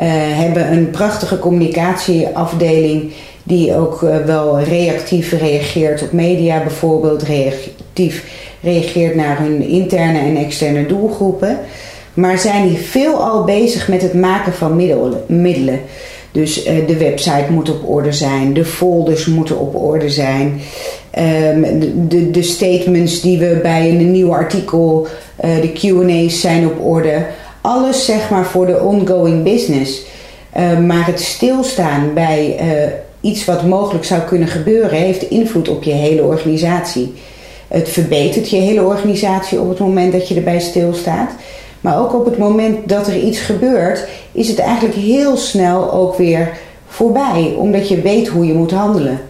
Uh, 0.00 0.02
hebben 0.38 0.72
een 0.72 0.90
prachtige 0.90 1.38
communicatieafdeling 1.38 3.12
die 3.42 3.76
ook 3.76 4.02
uh, 4.02 4.16
wel 4.16 4.60
reactief 4.60 5.32
reageert 5.32 6.02
op 6.02 6.12
media 6.12 6.62
bijvoorbeeld, 6.62 7.22
reactief 7.22 8.24
reageert 8.60 9.14
naar 9.14 9.38
hun 9.38 9.62
interne 9.62 10.18
en 10.18 10.36
externe 10.36 10.86
doelgroepen. 10.86 11.58
Maar 12.14 12.38
zijn 12.38 12.68
die 12.68 12.76
veelal 12.76 13.44
bezig 13.44 13.88
met 13.88 14.02
het 14.02 14.14
maken 14.14 14.52
van 14.52 14.76
middelen. 15.26 15.80
Dus 16.32 16.66
uh, 16.66 16.86
de 16.86 16.96
website 16.96 17.46
moet 17.50 17.70
op 17.70 17.88
orde 17.88 18.12
zijn, 18.12 18.52
de 18.52 18.64
folders 18.64 19.26
moeten 19.26 19.58
op 19.58 19.74
orde 19.74 20.10
zijn. 20.10 20.60
Um, 21.18 22.08
de, 22.08 22.30
de 22.30 22.42
statements 22.42 23.20
die 23.20 23.38
we 23.38 23.58
bij 23.62 23.88
een 23.88 24.10
nieuw 24.10 24.34
artikel, 24.34 25.06
de 25.40 25.72
QA's 25.72 26.40
zijn 26.40 26.66
op 26.66 26.84
orde 26.84 27.26
alles 27.66 28.04
zeg 28.04 28.30
maar 28.30 28.46
voor 28.46 28.66
de 28.66 28.80
ongoing 28.80 29.42
business. 29.42 30.02
Uh, 30.56 30.78
maar 30.78 31.06
het 31.06 31.20
stilstaan 31.20 32.14
bij 32.14 32.56
uh, 32.60 32.92
iets 33.20 33.44
wat 33.44 33.64
mogelijk 33.64 34.04
zou 34.04 34.20
kunnen 34.20 34.48
gebeuren, 34.48 34.98
heeft 34.98 35.22
invloed 35.22 35.68
op 35.68 35.82
je 35.82 35.92
hele 35.92 36.22
organisatie. 36.22 37.14
Het 37.68 37.88
verbetert 37.88 38.50
je 38.50 38.56
hele 38.56 38.82
organisatie 38.82 39.60
op 39.60 39.68
het 39.68 39.78
moment 39.78 40.12
dat 40.12 40.28
je 40.28 40.34
erbij 40.34 40.60
stilstaat. 40.60 41.30
Maar 41.80 41.98
ook 41.98 42.14
op 42.14 42.24
het 42.24 42.38
moment 42.38 42.88
dat 42.88 43.06
er 43.06 43.18
iets 43.18 43.38
gebeurt, 43.38 44.04
is 44.32 44.48
het 44.48 44.58
eigenlijk 44.58 44.94
heel 44.94 45.36
snel 45.36 45.92
ook 45.92 46.16
weer 46.16 46.58
voorbij, 46.86 47.54
omdat 47.56 47.88
je 47.88 48.00
weet 48.00 48.28
hoe 48.28 48.46
je 48.46 48.54
moet 48.54 48.70
handelen. 48.70 49.20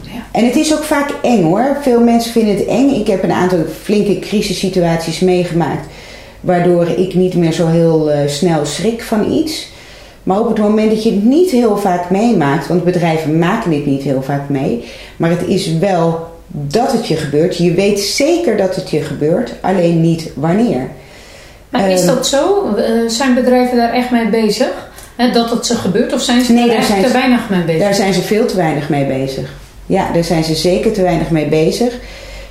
Ja. 0.00 0.10
En 0.32 0.44
het 0.44 0.56
is 0.56 0.74
ook 0.74 0.82
vaak 0.82 1.14
eng 1.22 1.42
hoor. 1.42 1.76
Veel 1.82 2.00
mensen 2.00 2.32
vinden 2.32 2.56
het 2.56 2.66
eng. 2.66 2.88
Ik 2.90 3.06
heb 3.06 3.22
een 3.22 3.32
aantal 3.32 3.58
flinke 3.82 4.18
crisissituaties 4.18 5.20
meegemaakt 5.20 5.86
Waardoor 6.44 6.86
ik 6.88 7.14
niet 7.14 7.34
meer 7.34 7.52
zo 7.52 7.66
heel 7.66 8.10
uh, 8.10 8.16
snel 8.26 8.64
schrik 8.64 9.02
van 9.02 9.32
iets. 9.32 9.72
Maar 10.22 10.40
op 10.40 10.48
het 10.48 10.58
moment 10.58 10.90
dat 10.90 11.02
je 11.02 11.10
het 11.10 11.24
niet 11.24 11.50
heel 11.50 11.76
vaak 11.76 12.10
meemaakt, 12.10 12.66
want 12.66 12.84
bedrijven 12.84 13.38
maken 13.38 13.70
dit 13.70 13.86
niet 13.86 14.02
heel 14.02 14.22
vaak 14.22 14.48
mee, 14.48 14.84
maar 15.16 15.30
het 15.30 15.46
is 15.46 15.78
wel 15.78 16.26
dat 16.46 16.92
het 16.92 17.06
je 17.08 17.16
gebeurt. 17.16 17.56
Je 17.56 17.72
weet 17.72 18.00
zeker 18.00 18.56
dat 18.56 18.76
het 18.76 18.90
je 18.90 19.00
gebeurt, 19.02 19.52
alleen 19.60 20.00
niet 20.00 20.30
wanneer. 20.34 20.88
Maar 21.68 21.90
is 21.90 22.06
dat 22.06 22.26
zo? 22.26 22.68
Uh, 22.76 23.08
zijn 23.08 23.34
bedrijven 23.34 23.76
daar 23.76 23.92
echt 23.92 24.10
mee 24.10 24.28
bezig? 24.28 24.88
Dat 25.32 25.50
het 25.50 25.66
ze 25.66 25.74
gebeurt? 25.74 26.12
Of 26.12 26.20
zijn 26.22 26.44
ze 26.44 26.52
Nee, 26.52 26.68
er 26.68 26.74
daar 26.76 26.82
zijn 26.84 27.02
te 27.02 27.06
ze- 27.08 27.12
weinig 27.12 27.48
mee 27.50 27.62
bezig? 27.64 27.82
Daar 27.82 27.94
zijn 27.94 28.14
ze 28.14 28.20
veel 28.22 28.46
te 28.46 28.56
weinig 28.56 28.88
mee 28.88 29.04
bezig. 29.06 29.50
Ja, 29.86 30.12
daar 30.12 30.24
zijn 30.24 30.44
ze 30.44 30.54
zeker 30.54 30.92
te 30.92 31.02
weinig 31.02 31.30
mee 31.30 31.46
bezig. 31.46 31.92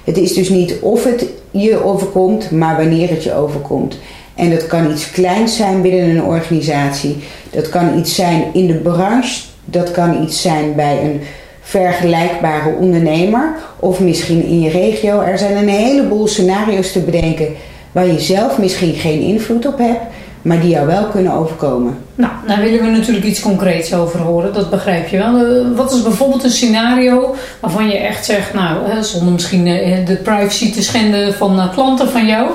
Het 0.03 0.17
is 0.17 0.33
dus 0.33 0.49
niet 0.49 0.79
of 0.81 1.03
het 1.03 1.25
je 1.51 1.83
overkomt, 1.83 2.51
maar 2.51 2.77
wanneer 2.77 3.09
het 3.09 3.23
je 3.23 3.33
overkomt. 3.33 3.97
En 4.35 4.49
dat 4.49 4.67
kan 4.67 4.91
iets 4.91 5.11
kleins 5.11 5.55
zijn 5.55 5.81
binnen 5.81 6.09
een 6.09 6.23
organisatie. 6.23 7.15
Dat 7.49 7.69
kan 7.69 7.97
iets 7.97 8.15
zijn 8.15 8.43
in 8.53 8.67
de 8.67 8.73
branche. 8.73 9.41
Dat 9.65 9.91
kan 9.91 10.23
iets 10.23 10.41
zijn 10.41 10.75
bij 10.75 11.03
een 11.03 11.21
vergelijkbare 11.61 12.75
ondernemer. 12.79 13.55
Of 13.79 13.99
misschien 13.99 14.43
in 14.43 14.61
je 14.61 14.69
regio. 14.69 15.21
Er 15.21 15.37
zijn 15.37 15.57
een 15.57 15.69
heleboel 15.69 16.27
scenario's 16.27 16.91
te 16.91 16.99
bedenken 16.99 17.47
waar 17.93 18.07
je 18.07 18.19
zelf 18.19 18.57
misschien 18.57 18.93
geen 18.93 19.21
invloed 19.21 19.65
op 19.65 19.77
hebt, 19.77 20.01
maar 20.43 20.59
die 20.59 20.69
jou 20.69 20.87
wel 20.87 21.05
kunnen 21.05 21.33
overkomen. 21.33 21.97
Nou, 22.15 22.31
daar 22.47 22.61
willen 22.61 22.81
we 22.81 22.89
natuurlijk 22.89 23.25
iets 23.25 23.39
concreets 23.39 23.93
over 23.93 24.19
horen. 24.19 24.53
Dat 24.53 24.69
begrijp 24.69 25.07
je 25.07 25.17
wel. 25.17 25.37
Eh, 25.37 25.75
wat 25.75 25.93
is 25.93 26.01
bijvoorbeeld 26.01 26.43
een 26.43 26.49
scenario 26.49 27.35
waarvan 27.59 27.87
je 27.87 27.97
echt 27.97 28.25
zegt... 28.25 28.53
Nou, 28.53 29.03
zonder 29.03 29.33
misschien 29.33 29.67
eh, 29.67 30.05
de 30.05 30.15
privacy 30.15 30.73
te 30.73 30.83
schenden 30.83 31.33
van 31.33 31.59
eh, 31.59 31.73
klanten 31.73 32.09
van 32.09 32.25
jou... 32.25 32.49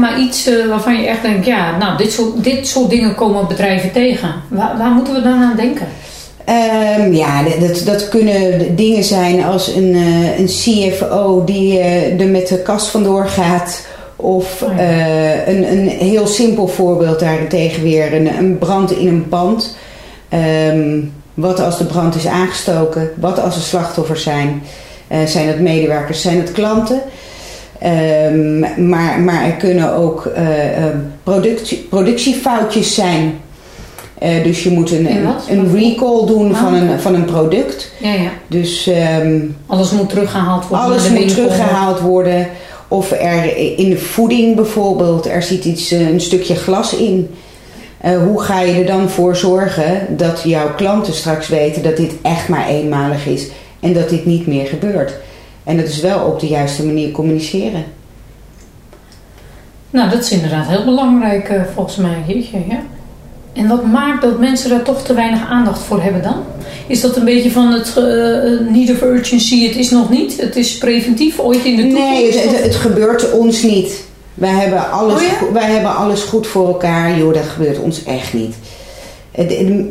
maar 0.00 0.20
iets 0.20 0.50
waarvan 0.68 1.00
je 1.00 1.06
echt 1.06 1.22
denkt... 1.22 1.46
Ja, 1.46 1.76
nou, 1.76 1.96
dit 1.96 2.12
soort, 2.12 2.44
dit 2.44 2.68
soort 2.68 2.90
dingen 2.90 3.14
komen 3.14 3.48
bedrijven 3.48 3.92
tegen. 3.92 4.34
Waar, 4.48 4.78
waar 4.78 4.90
moeten 4.90 5.14
we 5.14 5.22
dan 5.22 5.42
aan 5.42 5.56
denken? 5.56 5.86
Ehm, 6.44 7.12
ja, 7.12 7.42
dat, 7.60 7.82
dat 7.84 8.08
kunnen 8.08 8.76
dingen 8.76 9.04
zijn 9.04 9.44
als 9.44 9.68
een, 9.68 9.94
een 10.38 10.46
CFO 10.46 11.42
die 11.44 11.78
er 12.18 12.28
met 12.28 12.48
de 12.48 12.58
kast 12.58 12.86
vandoor 12.86 13.28
gaat. 13.28 13.86
Of 14.22 14.62
Oh 14.62 14.68
ja. 14.76 14.82
eh, 14.82 15.48
een, 15.54 15.72
een 15.72 15.88
heel 15.88 16.26
simpel 16.26 16.68
voorbeeld 16.68 17.20
daarentegen 17.20 17.82
weer, 17.82 18.14
een, 18.14 18.38
een 18.38 18.58
brand 18.58 18.90
in 18.92 19.08
een 19.08 19.28
pand. 19.28 19.76
Ehm, 20.28 20.98
wat 21.34 21.60
als 21.60 21.78
de 21.78 21.84
brand 21.84 22.14
is 22.14 22.26
aangestoken? 22.26 23.10
Wat 23.20 23.40
als 23.40 23.56
er 23.56 23.62
slachtoffers 23.62 24.22
zijn? 24.22 24.62
Eh, 25.08 25.18
zijn 25.24 25.46
het 25.48 25.60
medewerkers? 25.60 26.22
Zijn 26.22 26.38
het 26.38 26.52
klanten? 26.52 27.00
Ehm, 27.78 28.58
maar, 28.88 29.20
maar 29.20 29.44
er 29.44 29.52
kunnen 29.52 29.94
ook 29.94 30.26
eh, 30.26 30.44
productie, 31.22 31.78
productiefoutjes 31.90 32.94
zijn. 32.94 33.34
Dus 34.44 34.62
je 34.62 34.70
moet 34.70 34.90
een, 34.90 35.08
een 35.48 35.74
recall 35.78 36.26
doen 36.26 36.54
van, 36.54 36.74
Ah. 36.74 36.80
een, 36.80 37.00
van 37.00 37.14
een 37.14 37.24
product. 37.24 37.92
Ja, 37.98 38.12
ja. 38.12 38.30
Dus 38.46 38.86
ehm, 38.86 39.38
Alles 39.66 39.90
moet 39.90 40.08
teruggehaald 40.08 40.66
worden. 40.68 40.86
alles 40.86 41.02
de 41.02 41.10
moet 41.10 41.28
teruggehaald 41.28 42.00
worden. 42.00 42.46
Of 42.92 43.10
er 43.10 43.56
in 43.78 43.90
de 43.90 43.98
voeding 43.98 44.56
bijvoorbeeld, 44.56 45.26
er 45.26 45.42
zit 45.42 45.64
iets, 45.64 45.90
eh, 45.90 46.08
een 46.08 46.20
stukje 46.20 46.54
glas 46.54 46.96
in. 46.96 47.30
Eh, 47.98 48.22
hoe 48.22 48.42
ga 48.42 48.60
je 48.60 48.72
er 48.72 48.86
dan 48.86 49.08
voor 49.08 49.36
zorgen 49.36 50.16
dat 50.16 50.42
jouw 50.44 50.74
klanten 50.74 51.14
straks 51.14 51.48
weten 51.48 51.82
dat 51.82 51.96
dit 51.96 52.12
echt 52.22 52.48
maar 52.48 52.68
eenmalig 52.68 53.26
is 53.26 53.48
en 53.80 53.92
dat 53.92 54.08
dit 54.08 54.24
niet 54.26 54.46
meer 54.46 54.66
gebeurt? 54.66 55.14
En 55.64 55.76
dat 55.76 55.86
is 55.86 56.00
wel 56.00 56.24
op 56.24 56.40
de 56.40 56.46
juiste 56.46 56.86
manier 56.86 57.10
communiceren. 57.10 57.84
Nou, 59.90 60.10
dat 60.10 60.22
is 60.22 60.30
inderdaad 60.30 60.66
heel 60.66 60.84
belangrijk 60.84 61.48
eh, 61.48 61.62
volgens 61.74 61.96
mij. 61.96 62.16
Jeetje, 62.26 62.58
ja. 62.68 62.82
En 63.52 63.68
wat 63.68 63.86
maakt 63.86 64.22
dat 64.22 64.38
mensen 64.38 64.70
daar 64.70 64.82
toch 64.82 65.02
te 65.02 65.14
weinig 65.14 65.46
aandacht 65.48 65.82
voor 65.82 66.02
hebben 66.02 66.22
dan? 66.22 66.36
Is 66.86 67.00
dat 67.00 67.16
een 67.16 67.24
beetje 67.24 67.50
van 67.50 67.72
het 67.72 67.88
eh, 67.96 68.02
need 68.74 68.90
of 68.90 69.02
urgency, 69.02 69.66
het 69.66 69.76
is 69.76 69.90
nog 69.90 70.10
niet, 70.10 70.40
het 70.40 70.56
is 70.56 70.78
preventief, 70.78 71.38
ooit 71.38 71.64
in 71.64 71.76
de 71.76 71.82
toekomst? 71.82 72.08
Nee, 72.10 72.26
het, 72.26 72.44
Of- 72.46 72.52
het, 72.52 72.62
het 72.62 72.74
gebeurt 72.74 73.30
ons 73.32 73.62
niet. 73.62 74.04
Wij 74.34 74.50
hebben, 74.50 74.90
alles, 74.90 75.14
Oh 75.14 75.22
ja? 75.22 75.52
wij 75.52 75.70
hebben 75.70 75.96
alles 75.96 76.22
goed 76.22 76.46
voor 76.46 76.66
elkaar. 76.66 77.18
Joh, 77.18 77.34
dat 77.34 77.44
gebeurt 77.44 77.78
ons 77.78 78.04
echt 78.04 78.32
niet. 78.32 78.54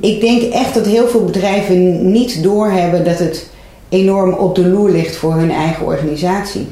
Ik 0.02 0.22
denk 0.22 0.42
echt 0.54 0.74
dat 0.74 0.86
heel 0.86 1.08
veel 1.08 1.24
bedrijven 1.26 2.12
niet 2.12 2.44
doorhebben 2.44 3.04
dat 3.04 3.20
het 3.20 3.50
enorm 3.90 4.34
op 4.34 4.56
de 4.56 4.66
loer 4.68 4.90
ligt 4.92 5.16
voor 5.16 5.34
hun 5.34 5.52
eigen 5.52 5.86
organisatie. 5.86 6.68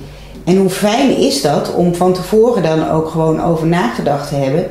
En 0.45 0.57
hoe 0.57 0.69
fijn 0.69 1.17
is 1.17 1.41
dat 1.41 1.73
om 1.75 1.95
van 1.95 2.13
tevoren 2.13 2.63
dan 2.63 2.89
ook 2.89 3.09
gewoon 3.09 3.43
over 3.43 3.67
nagedacht 3.67 4.29
te 4.29 4.35
hebben. 4.35 4.65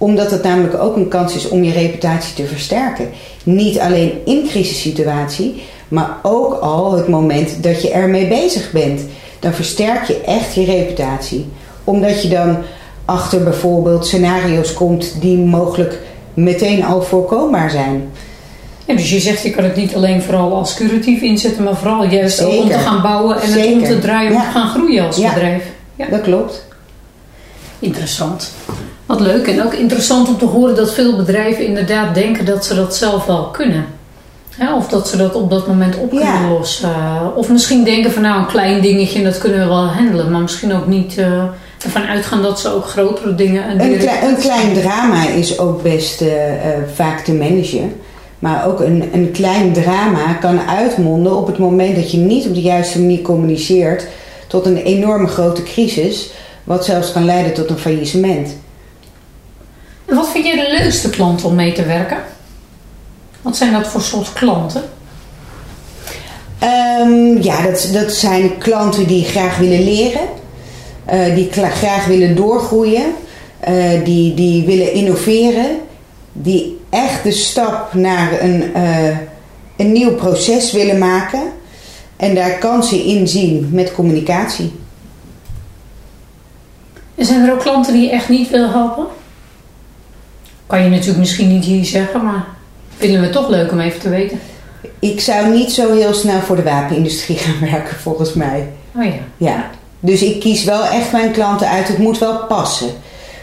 Omdat 0.00 0.30
het 0.30 0.42
namelijk 0.42 0.74
ook 0.82 0.96
een 0.96 1.08
kans 1.08 1.34
is 1.34 1.48
om 1.48 1.64
je 1.64 1.72
reputatie 1.72 2.34
te 2.34 2.46
versterken. 2.46 3.08
Niet 3.44 3.78
alleen 3.78 4.12
in 4.24 4.46
crisissituatie, 4.48 5.62
maar 5.88 6.16
ook 6.22 6.54
al 6.54 6.92
het 6.92 7.08
moment 7.08 7.62
dat 7.62 7.82
je 7.82 7.90
ermee 7.90 8.26
bezig 8.28 8.72
bent. 8.72 9.00
Dan 9.38 9.52
versterk 9.52 10.04
je 10.04 10.20
echt 10.20 10.54
je 10.54 10.64
reputatie. 10.64 11.46
Omdat 11.84 12.22
je 12.22 12.28
dan 12.28 12.56
achter 13.04 13.42
bijvoorbeeld 13.42 14.06
scenario's 14.06 14.72
komt 14.72 15.20
die 15.20 15.38
mogelijk 15.38 15.98
meteen 16.34 16.84
al 16.84 17.02
voorkombaar 17.02 17.70
zijn. 17.70 18.10
Ja, 18.84 18.94
dus 18.96 19.10
je 19.10 19.20
zegt, 19.20 19.42
je 19.42 19.50
kan 19.50 19.64
het 19.64 19.76
niet 19.76 19.94
alleen 19.94 20.22
vooral 20.22 20.54
als 20.54 20.74
curatief 20.74 21.20
inzetten, 21.22 21.64
maar 21.64 21.76
vooral 21.76 22.04
juist 22.04 22.46
om 22.46 22.68
te 22.68 22.78
gaan 22.78 23.02
bouwen 23.02 23.40
en 23.40 23.52
het 23.52 23.72
om 23.72 23.84
te 23.84 23.98
draaien, 23.98 24.32
om 24.32 24.38
Ja. 24.38 24.44
te 24.44 24.50
gaan 24.58 24.68
groeien 24.68 25.06
als 25.06 25.16
Ja. 25.16 25.32
bedrijf. 25.32 25.62
Ja. 25.96 26.06
Dat 26.10 26.20
klopt. 26.20 26.64
Interessant. 27.78 28.52
Wat 29.10 29.20
leuk. 29.20 29.46
En 29.46 29.62
ook 29.62 29.74
interessant 29.74 30.28
om 30.28 30.38
te 30.38 30.44
horen 30.44 30.74
dat 30.74 30.94
veel 30.94 31.16
bedrijven 31.16 31.66
inderdaad 31.66 32.14
denken 32.14 32.44
dat 32.44 32.64
ze 32.64 32.74
dat 32.74 32.96
zelf 32.96 33.26
wel 33.26 33.44
kunnen. 33.44 33.84
Hè, 34.56 34.74
of 34.74 34.88
dat 34.88 35.08
ze 35.08 35.16
dat 35.16 35.34
op 35.34 35.50
dat 35.50 35.66
moment 35.66 35.96
op 35.98 36.08
kunnen 36.10 36.26
Ja. 36.28 36.48
lossen. 36.48 36.90
Of 37.36 37.48
misschien 37.48 37.84
denken 37.84 38.12
van 38.12 38.22
nou 38.22 38.38
een 38.40 38.46
klein 38.46 38.80
dingetje 38.80 39.22
dat 39.22 39.38
kunnen 39.38 39.60
we 39.60 39.66
wel 39.66 39.86
handelen. 39.86 40.30
Maar 40.30 40.40
misschien 40.40 40.72
ook 40.74 40.86
niet 40.86 41.18
eh, 41.18 41.42
ervan 41.84 42.02
uitgaan 42.02 42.42
dat 42.42 42.60
ze 42.60 42.68
ook 42.74 42.84
grotere 42.84 43.34
dingen... 43.34 43.62
en 43.64 43.80
Een, 43.80 43.98
klei- 43.98 44.26
een 44.28 44.36
klein 44.36 44.72
drama 44.74 45.28
is 45.28 45.58
ook 45.58 45.82
best 45.82 46.20
eh, 46.20 46.52
eh, 46.52 46.78
vaak 46.94 47.20
te 47.20 47.32
managen. 47.32 47.92
Maar 48.38 48.66
ook 48.66 48.80
een, 48.80 49.04
een 49.12 49.30
klein 49.32 49.72
drama 49.72 50.32
kan 50.40 50.60
uitmonden 50.68 51.36
op 51.36 51.46
het 51.46 51.58
moment 51.58 51.94
dat 51.96 52.10
je 52.10 52.18
niet 52.18 52.46
op 52.46 52.54
de 52.54 52.60
juiste 52.60 52.98
manier 53.00 53.22
communiceert 53.22 54.06
tot 54.46 54.66
een 54.66 54.76
enorme 54.76 55.26
grote 55.26 55.62
crisis, 55.62 56.30
wat 56.64 56.84
zelfs 56.84 57.12
kan 57.12 57.24
leiden 57.24 57.54
tot 57.54 57.70
een 57.70 57.78
faillissement. 57.78 58.56
En 60.10 60.16
wat 60.16 60.28
vind 60.28 60.44
jij 60.44 60.56
de 60.56 60.76
leukste 60.78 61.10
klant 61.10 61.44
om 61.44 61.54
mee 61.54 61.72
te 61.72 61.84
werken? 61.84 62.18
Wat 63.42 63.56
zijn 63.56 63.72
dat 63.72 63.86
voor 63.86 64.00
soort 64.00 64.32
klanten? 64.32 64.82
Ehm, 66.58 67.42
ja, 67.42 67.62
dat, 67.62 67.88
dat 67.92 68.12
zijn 68.12 68.58
klanten 68.58 69.06
die 69.06 69.24
graag 69.24 69.56
willen 69.58 69.84
leren, 69.84 70.28
eh, 71.04 71.34
die 71.34 71.50
graag 71.52 72.06
willen 72.06 72.36
doorgroeien, 72.36 73.12
eh, 73.60 74.04
die, 74.04 74.34
die 74.34 74.66
willen 74.66 74.92
innoveren, 74.92 75.78
die 76.32 76.80
echt 76.90 77.22
de 77.22 77.32
stap 77.32 77.94
naar 77.94 78.40
een, 78.40 78.74
eh, 78.74 79.18
een 79.76 79.92
nieuw 79.92 80.14
proces 80.14 80.72
willen 80.72 80.98
maken 80.98 81.42
en 82.16 82.34
daar 82.34 82.58
kansen 82.58 83.04
in 83.04 83.28
zien 83.28 83.68
met 83.72 83.94
communicatie. 83.94 84.72
En 87.14 87.24
zijn 87.24 87.46
er 87.46 87.52
ook 87.52 87.60
klanten 87.60 87.92
die 87.92 88.02
je 88.02 88.10
echt 88.10 88.28
niet 88.28 88.50
wil 88.50 88.70
helpen? 88.70 89.06
Kan 90.70 90.82
je 90.82 90.88
natuurlijk 90.88 91.18
misschien 91.18 91.48
niet 91.48 91.64
hier 91.64 91.84
zeggen, 91.84 92.24
maar 92.24 92.46
vinden 92.96 93.20
we 93.20 93.30
toch 93.30 93.48
leuk 93.48 93.72
om 93.72 93.80
even 93.80 94.00
te 94.00 94.08
weten. 94.08 94.40
Ik 94.98 95.20
zou 95.20 95.50
niet 95.50 95.72
zo 95.72 95.94
heel 95.94 96.14
snel 96.14 96.40
voor 96.40 96.56
de 96.56 96.62
wapenindustrie 96.62 97.36
gaan 97.44 97.70
werken, 97.70 97.96
volgens 97.96 98.34
mij. 98.34 98.68
Oh 98.96 99.04
ja. 99.04 99.12
Ja, 99.36 99.70
dus 100.00 100.22
ik 100.22 100.40
kies 100.40 100.64
wel 100.64 100.84
echt 100.84 101.12
mijn 101.12 101.32
klanten 101.32 101.68
uit. 101.68 101.88
Het 101.88 101.98
moet 101.98 102.18
wel 102.18 102.46
passen. 102.46 102.88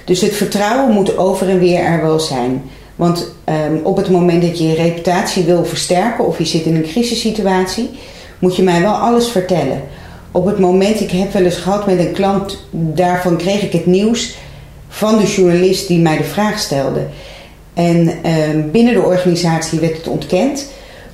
Dus 0.05 0.21
het 0.21 0.35
vertrouwen 0.35 0.93
moet 0.93 1.17
over 1.17 1.49
en 1.49 1.59
weer 1.59 1.79
er 1.79 2.01
wel 2.01 2.19
zijn. 2.19 2.69
Want 2.95 3.31
ehm, 3.43 3.75
op 3.83 3.97
het 3.97 4.09
moment 4.09 4.41
dat 4.41 4.57
je 4.57 4.67
je 4.67 4.75
reputatie 4.75 5.43
wil 5.43 5.65
versterken 5.65 6.27
of 6.27 6.37
je 6.37 6.45
zit 6.45 6.65
in 6.65 6.75
een 6.75 6.83
crisissituatie, 6.83 7.89
moet 8.39 8.55
je 8.55 8.63
mij 8.63 8.81
wel 8.81 8.93
alles 8.93 9.27
vertellen. 9.27 9.81
Op 10.31 10.45
het 10.45 10.59
moment, 10.59 11.01
ik 11.01 11.11
heb 11.11 11.33
wel 11.33 11.43
eens 11.43 11.57
gehad 11.57 11.85
met 11.85 11.99
een 11.99 12.11
klant, 12.11 12.67
daarvan 12.71 13.37
kreeg 13.37 13.61
ik 13.61 13.71
het 13.71 13.85
nieuws 13.85 14.35
van 14.89 15.17
de 15.17 15.25
journalist 15.25 15.87
die 15.87 15.99
mij 15.99 16.17
de 16.17 16.23
vraag 16.23 16.59
stelde. 16.59 17.01
En 17.73 18.13
ehm, 18.23 18.61
binnen 18.71 18.93
de 18.93 19.01
organisatie 19.01 19.79
werd 19.79 19.97
het 19.97 20.07
ontkend. 20.07 20.65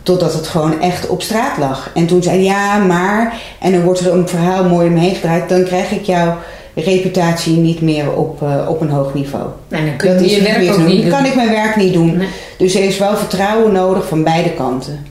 Totdat 0.03 0.33
het 0.33 0.47
gewoon 0.47 0.81
echt 0.81 1.07
op 1.07 1.21
straat 1.21 1.57
lag. 1.57 1.91
En 1.93 2.05
toen 2.05 2.23
zei 2.23 2.35
hij, 2.35 2.45
ja, 2.45 2.77
maar... 2.77 3.41
En 3.59 3.71
dan 3.71 3.81
wordt 3.83 3.99
er 3.99 4.13
een 4.13 4.27
verhaal 4.27 4.63
mooi 4.63 4.87
omheen 4.87 5.15
gedraaid. 5.15 5.49
Dan 5.49 5.63
krijg 5.63 5.91
ik 5.91 6.03
jouw 6.03 6.37
reputatie 6.75 7.57
niet 7.57 7.81
meer 7.81 8.11
op, 8.13 8.41
eh, 8.41 8.65
op 8.69 8.81
een 8.81 8.89
hoog 8.89 9.13
niveau. 9.13 9.45
En 9.69 9.85
dan 9.85 9.95
kun 9.95 10.09
je 10.13 10.17
Dat 10.19 10.31
je 10.31 10.41
werk 10.41 10.55
ook 10.71 10.77
niet 10.77 10.87
Dan 10.87 11.01
doen. 11.01 11.09
kan 11.09 11.25
ik 11.25 11.35
mijn 11.35 11.49
werk 11.49 11.75
niet 11.75 11.93
doen. 11.93 12.17
Nee, 12.17 12.27
Dus 12.57 12.75
er 12.75 12.83
is 12.83 12.97
wel 12.97 13.17
vertrouwen 13.17 13.71
nodig 13.71 14.07
van 14.07 14.23
beide 14.23 14.49
kanten. 14.53 15.05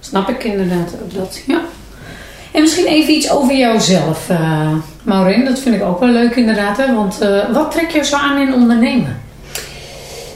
snap 0.00 0.28
ik 0.28 0.44
inderdaad 0.44 0.90
ook 1.02 1.14
dat. 1.14 1.40
Ja. 1.46 1.60
En 2.52 2.60
misschien 2.60 2.86
even 2.86 3.14
iets 3.14 3.30
over 3.30 3.56
jouzelf, 3.56 4.28
eh 4.28 4.72
Maureen. 5.02 5.44
Dat 5.44 5.58
vind 5.58 5.74
ik 5.74 5.82
ook 5.82 6.00
wel 6.00 6.08
leuk 6.08 6.36
inderdaad. 6.36 6.76
Hè? 6.76 6.94
Want 6.94 7.20
eh, 7.20 7.52
wat 7.52 7.70
trek 7.70 7.90
je 7.90 8.04
zo 8.04 8.16
aan 8.16 8.40
in 8.48 8.54
ondernemen? 8.54 9.20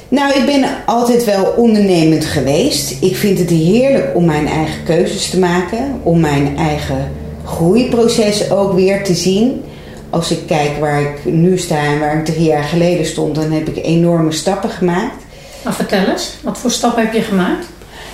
Nou, 0.08 0.32
ik 0.32 0.46
ben 0.46 0.64
altijd 0.86 1.24
wel 1.24 1.44
ondernemend 1.56 2.24
geweest. 2.24 3.02
Ik 3.02 3.16
vind 3.16 3.38
het 3.38 3.50
heerlijk 3.50 4.10
om 4.14 4.24
mijn 4.24 4.46
eigen 4.46 4.84
keuzes 4.84 5.30
te 5.30 5.38
maken. 5.38 6.00
Om 6.02 6.20
mijn 6.20 6.56
eigen 6.56 7.10
groeiproces 7.44 8.50
ook 8.50 8.72
weer 8.72 9.04
te 9.04 9.14
zien. 9.14 9.62
als 10.10 10.30
ik 10.30 10.46
kijk 10.46 10.70
waar 10.80 11.00
ik 11.00 11.24
nu 11.24 11.58
sta 11.58 11.84
en 11.84 11.98
waar 11.98 12.18
ik 12.18 12.24
drie 12.24 12.44
jaar 12.44 12.64
geleden 12.64 13.06
stond, 13.06 13.34
dan 13.34 13.50
heb 13.50 13.68
ik 13.68 13.84
enorme 13.84 14.32
stappen 14.32 14.70
gemaakt. 14.70 15.24
Maar 15.62 15.74
vertel 15.74 16.06
eens, 16.06 16.36
wat 16.42 16.58
voor 16.58 16.70
stappen 16.70 17.02
heb 17.02 17.12
je 17.12 17.22
gemaakt? 17.22 17.66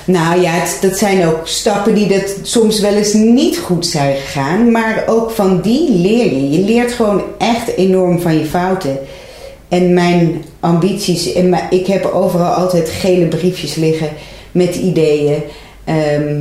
Nou 0.05 0.41
ja, 0.41 0.65
dat 0.81 0.99
zijn 0.99 1.27
ook 1.27 1.47
stappen 1.47 1.95
die 1.95 2.09
dat 2.09 2.37
soms 2.43 2.81
wel 2.81 2.95
eens 2.95 3.13
niet 3.13 3.59
goed 3.59 3.87
zijn 3.87 4.17
gegaan. 4.17 4.71
Maar 4.71 5.05
ook 5.07 5.31
van 5.31 5.61
die 5.61 5.91
leer 5.91 6.33
je. 6.33 6.51
Je 6.51 6.65
leert 6.65 6.93
gewoon 6.93 7.23
echt 7.39 7.77
enorm 7.77 8.21
van 8.21 8.39
je 8.39 8.45
fouten. 8.45 8.99
En 9.69 9.95
mijn 9.95 10.45
ambities, 10.61 11.33
en 11.33 11.59
ik 11.71 11.87
heb 11.87 12.05
overal 12.05 12.53
altijd 12.53 12.89
gele 12.89 13.27
briefjes 13.27 13.75
liggen 13.75 14.09
met 14.53 14.77
ideeën. 14.77 15.43
Ehm, 15.85 16.39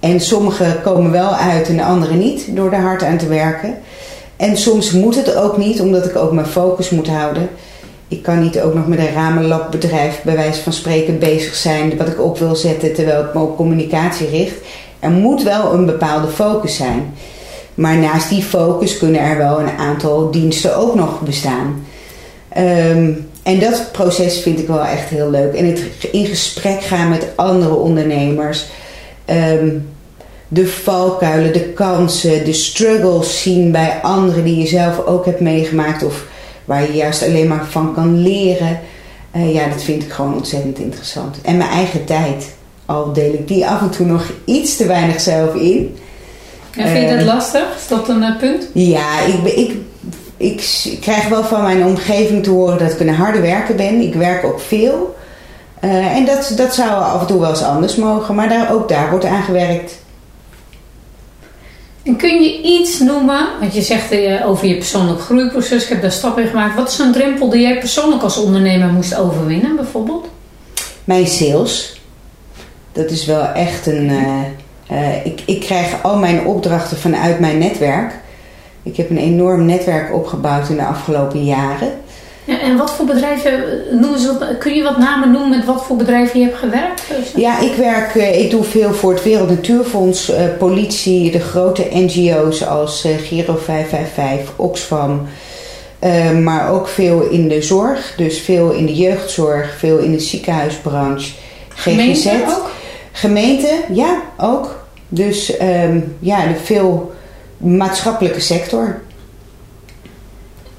en 0.00 0.20
sommige 0.20 0.76
komen 0.82 1.10
wel 1.10 1.34
uit 1.34 1.68
en 1.68 1.76
de 1.76 1.84
andere 1.84 2.14
niet 2.14 2.44
door 2.48 2.72
er 2.72 2.80
hard 2.80 3.02
aan 3.02 3.18
te 3.18 3.26
werken. 3.28 3.74
En 4.36 4.56
soms 4.56 4.90
moet 4.90 5.16
het 5.16 5.36
ook 5.36 5.56
niet, 5.56 5.80
omdat 5.80 6.06
ik 6.06 6.16
ook 6.16 6.32
mijn 6.32 6.46
focus 6.46 6.90
moet 6.90 7.08
houden. 7.08 7.48
Ik 8.12 8.22
kan 8.22 8.42
niet 8.42 8.60
ook 8.60 8.74
nog 8.74 8.86
met 8.86 8.98
een 8.98 9.12
ramenlapbedrijf 9.14 10.22
bij 10.22 10.34
wijze 10.34 10.62
van 10.62 10.72
spreken 10.72 11.18
bezig 11.18 11.54
zijn, 11.54 11.96
wat 11.96 12.08
ik 12.08 12.20
op 12.20 12.38
wil 12.38 12.56
zetten 12.56 12.94
terwijl 12.94 13.24
ik 13.24 13.34
me 13.34 13.40
op 13.40 13.56
communicatie 13.56 14.28
richt. 14.28 14.54
Er 15.00 15.10
moet 15.10 15.42
wel 15.42 15.72
een 15.72 15.86
bepaalde 15.86 16.28
focus 16.28 16.76
zijn. 16.76 17.14
Maar 17.74 17.96
naast 17.96 18.28
die 18.28 18.42
focus 18.42 18.98
kunnen 18.98 19.20
er 19.20 19.36
wel 19.36 19.60
een 19.60 19.78
aantal 19.78 20.30
diensten 20.30 20.76
ook 20.76 20.94
nog 20.94 21.20
bestaan. 21.20 21.86
Ehm, 22.48 23.10
en 23.42 23.58
dat 23.60 23.88
proces 23.92 24.40
vind 24.40 24.58
ik 24.58 24.66
wel 24.66 24.84
echt 24.84 25.08
heel 25.08 25.30
leuk. 25.30 25.54
En 25.54 25.66
het 25.66 25.82
in 26.12 26.26
gesprek 26.26 26.82
gaan 26.82 27.08
met 27.08 27.26
andere 27.34 27.74
ondernemers. 27.74 28.66
Ehm, 29.24 29.68
de 30.48 30.66
valkuilen, 30.66 31.52
de 31.52 31.68
kansen, 31.68 32.44
de 32.44 32.52
struggles 32.52 33.42
zien 33.42 33.72
bij 33.72 33.98
anderen 34.02 34.44
die 34.44 34.56
je 34.56 34.66
zelf 34.66 35.06
ook 35.06 35.24
hebt 35.24 35.40
meegemaakt. 35.40 36.04
Of 36.04 36.30
waar 36.64 36.82
je 36.82 36.92
juist 36.92 37.22
alleen 37.22 37.48
maar 37.48 37.66
van 37.68 37.94
kan 37.94 38.22
leren. 38.22 38.80
Uh, 39.36 39.54
ja, 39.54 39.68
dat 39.68 39.82
vind 39.82 40.02
ik 40.02 40.12
gewoon 40.12 40.34
ontzettend 40.34 40.78
interessant. 40.78 41.36
En 41.42 41.56
mijn 41.56 41.70
eigen 41.70 42.04
tijd. 42.04 42.54
Al 42.86 43.12
deel 43.12 43.32
ik 43.32 43.48
die 43.48 43.66
af 43.66 43.80
en 43.80 43.90
toe 43.90 44.06
nog 44.06 44.30
iets 44.44 44.76
te 44.76 44.86
weinig 44.86 45.20
zelf 45.20 45.54
in. 45.54 45.96
En 46.76 46.88
vind 46.88 47.08
je 47.08 47.16
dat 47.16 47.26
uh, 47.26 47.34
lastig? 47.34 47.64
Is 47.76 47.88
dat 47.88 48.08
een 48.08 48.22
uh, 48.22 48.38
punt? 48.38 48.68
Ja, 48.72 49.20
ik, 49.20 49.44
ik, 49.44 49.76
ik, 50.36 50.80
ik, 50.84 51.00
krijg 51.00 51.28
wel 51.28 51.44
van 51.44 51.62
mijn 51.62 51.84
omgeving 51.84 52.42
te 52.42 52.50
horen 52.50 52.78
dat 52.78 52.92
ik 52.92 53.00
een 53.00 53.14
harde 53.14 53.40
werker 53.40 53.74
ben. 53.74 54.00
Ik 54.00 54.14
werk 54.14 54.44
ook 54.44 54.60
veel. 54.60 55.16
en 55.80 56.24
dat, 56.24 56.52
dat 56.56 56.74
zou 56.74 56.90
af 56.90 57.20
en 57.20 57.26
toe 57.26 57.40
wel 57.40 57.50
eens 57.50 57.62
anders 57.62 57.96
mogen. 57.96 58.34
Maar 58.34 58.48
daar, 58.48 58.72
ook 58.72 58.88
daar 58.88 59.10
wordt 59.10 59.24
aan 59.24 59.42
gewerkt. 59.42 60.01
En 62.02 62.16
kun 62.16 62.42
je 62.42 62.62
iets 62.62 62.98
noemen, 62.98 63.46
want 63.60 63.74
je 63.74 63.82
zegt 63.82 64.12
uh, 64.12 64.48
over 64.48 64.66
je 64.66 64.76
persoonlijk 64.76 65.20
groeiproces, 65.20 65.82
ik 65.82 65.88
heb 65.88 66.02
daar 66.02 66.12
stappen 66.12 66.42
in 66.42 66.48
gemaakt. 66.48 66.76
Wat 66.76 66.88
is 66.88 66.98
een 66.98 67.12
drempel 67.12 67.48
die 67.48 67.60
jij 67.60 67.78
persoonlijk 67.78 68.22
als 68.22 68.36
ondernemer 68.36 68.88
moest 68.88 69.16
overwinnen, 69.16 69.76
bijvoorbeeld? 69.76 70.28
Mijn 71.04 71.26
sales. 71.26 72.00
Dat 72.92 73.10
is 73.10 73.24
wel 73.24 73.44
echt 73.44 73.86
een. 73.86 74.08
Uh, 74.08 74.40
uh, 74.92 75.26
ik, 75.26 75.42
ik 75.46 75.60
krijg 75.60 76.02
al 76.02 76.16
mijn 76.16 76.46
opdrachten 76.46 76.96
vanuit 76.96 77.40
mijn 77.40 77.58
netwerk. 77.58 78.12
Ik 78.82 78.96
heb 78.96 79.10
een 79.10 79.18
enorm 79.18 79.64
netwerk 79.64 80.14
opgebouwd 80.14 80.68
in 80.68 80.76
de 80.76 80.84
afgelopen 80.84 81.44
jaren. 81.44 81.92
Ja, 82.44 82.60
en 82.60 82.76
wat 82.76 82.90
voor 82.90 83.06
bedrijven, 83.06 83.62
noemen 83.90 84.18
ze 84.18 84.56
kun 84.58 84.74
je 84.74 84.82
wat 84.82 84.98
namen 84.98 85.30
noemen 85.30 85.50
met 85.50 85.64
wat 85.64 85.84
voor 85.84 85.96
bedrijven 85.96 86.40
je 86.40 86.46
hebt 86.46 86.58
gewerkt? 86.58 87.02
Ja, 87.36 87.60
ik 87.60 87.74
werk, 87.74 88.14
ik 88.14 88.50
doe 88.50 88.64
veel 88.64 88.94
voor 88.94 89.12
het 89.12 89.22
Wereld 89.22 89.48
Natuurfonds, 89.48 90.30
uh, 90.30 90.36
politie, 90.58 91.30
de 91.30 91.40
grote 91.40 91.86
NGO's 91.92 92.66
als 92.66 93.06
Giro 93.18 93.56
555, 93.56 94.54
Oxfam. 94.56 95.26
Maar 96.42 96.70
ook 96.70 96.88
veel 96.88 97.22
in 97.22 97.48
de 97.48 97.62
zorg, 97.62 98.14
dus 98.16 98.38
veel 98.38 98.70
in 98.70 98.86
de 98.86 98.94
jeugdzorg, 98.94 99.76
veel 99.78 99.98
in 99.98 100.12
de 100.12 100.20
ziekenhuisbranche. 100.20 101.32
GGZ. 101.74 102.26
ook? 102.26 102.70
Gemeente, 103.12 103.74
ja, 103.92 104.22
ook. 104.36 104.84
Dus 105.08 105.60
um, 105.60 106.16
ja, 106.18 106.46
de 106.46 106.54
veel 106.64 107.12
maatschappelijke 107.56 108.40
sector. 108.40 109.00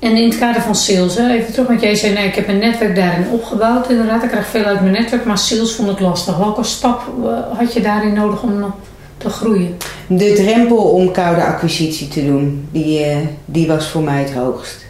En 0.04 0.18
in 0.18 0.30
het 0.30 0.38
kader 0.38 0.62
van 0.62 0.76
sales, 0.76 1.16
hè, 1.16 1.30
even 1.30 1.52
terug, 1.52 1.68
want 1.68 1.82
jij 1.82 1.96
zei, 1.96 2.14
nee, 2.14 2.28
ik 2.28 2.36
heb 2.36 2.48
een 2.48 2.58
netwerk 2.58 2.96
daarin 2.96 3.26
opgebouwd. 3.32 3.90
Inderdaad, 3.90 4.24
ik 4.24 4.30
krijg 4.30 4.48
veel 4.48 4.64
uit 4.64 4.82
mijn 4.82 4.94
netwerk, 4.94 5.26
maar 5.26 5.38
sales 5.38 5.72
vond 5.72 5.90
ik 5.90 6.00
lastig. 6.00 6.38
Welke 6.38 6.64
stap 6.64 7.02
uh, 7.24 7.58
had 7.58 7.74
je 7.74 7.82
daarin 7.82 8.14
nodig 8.14 8.42
om 8.42 8.74
te 9.18 9.30
groeien? 9.30 9.78
De 10.08 10.34
drempel 10.34 10.78
om 10.78 11.12
koude 11.12 11.44
acquisitie 11.44 12.08
te 12.08 12.26
doen, 12.26 12.68
die, 12.72 13.00
uh, 13.00 13.18
die 13.46 13.68
was 13.68 13.88
voor 13.88 14.02
mij 14.02 14.20
het 14.20 14.34
hoogst. 14.34 14.86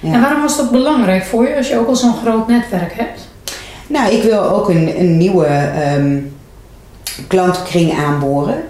Ja. 0.00 0.12
En 0.12 0.20
waarom 0.20 0.40
was 0.40 0.56
dat 0.56 0.70
belangrijk 0.70 1.24
voor 1.24 1.48
je, 1.48 1.56
als 1.56 1.68
je 1.68 1.78
ook 1.78 1.88
al 1.88 1.96
zo'n 1.96 2.16
groot 2.22 2.48
netwerk 2.48 2.92
hebt? 2.92 3.28
Nou, 3.86 4.12
ik 4.12 4.22
wil 4.22 4.42
ook 4.42 4.68
een, 4.68 5.00
een 5.00 5.16
nieuwe 5.16 5.72
um, 5.96 6.36
klantenkring 7.26 7.92
aanboren. 7.92 8.62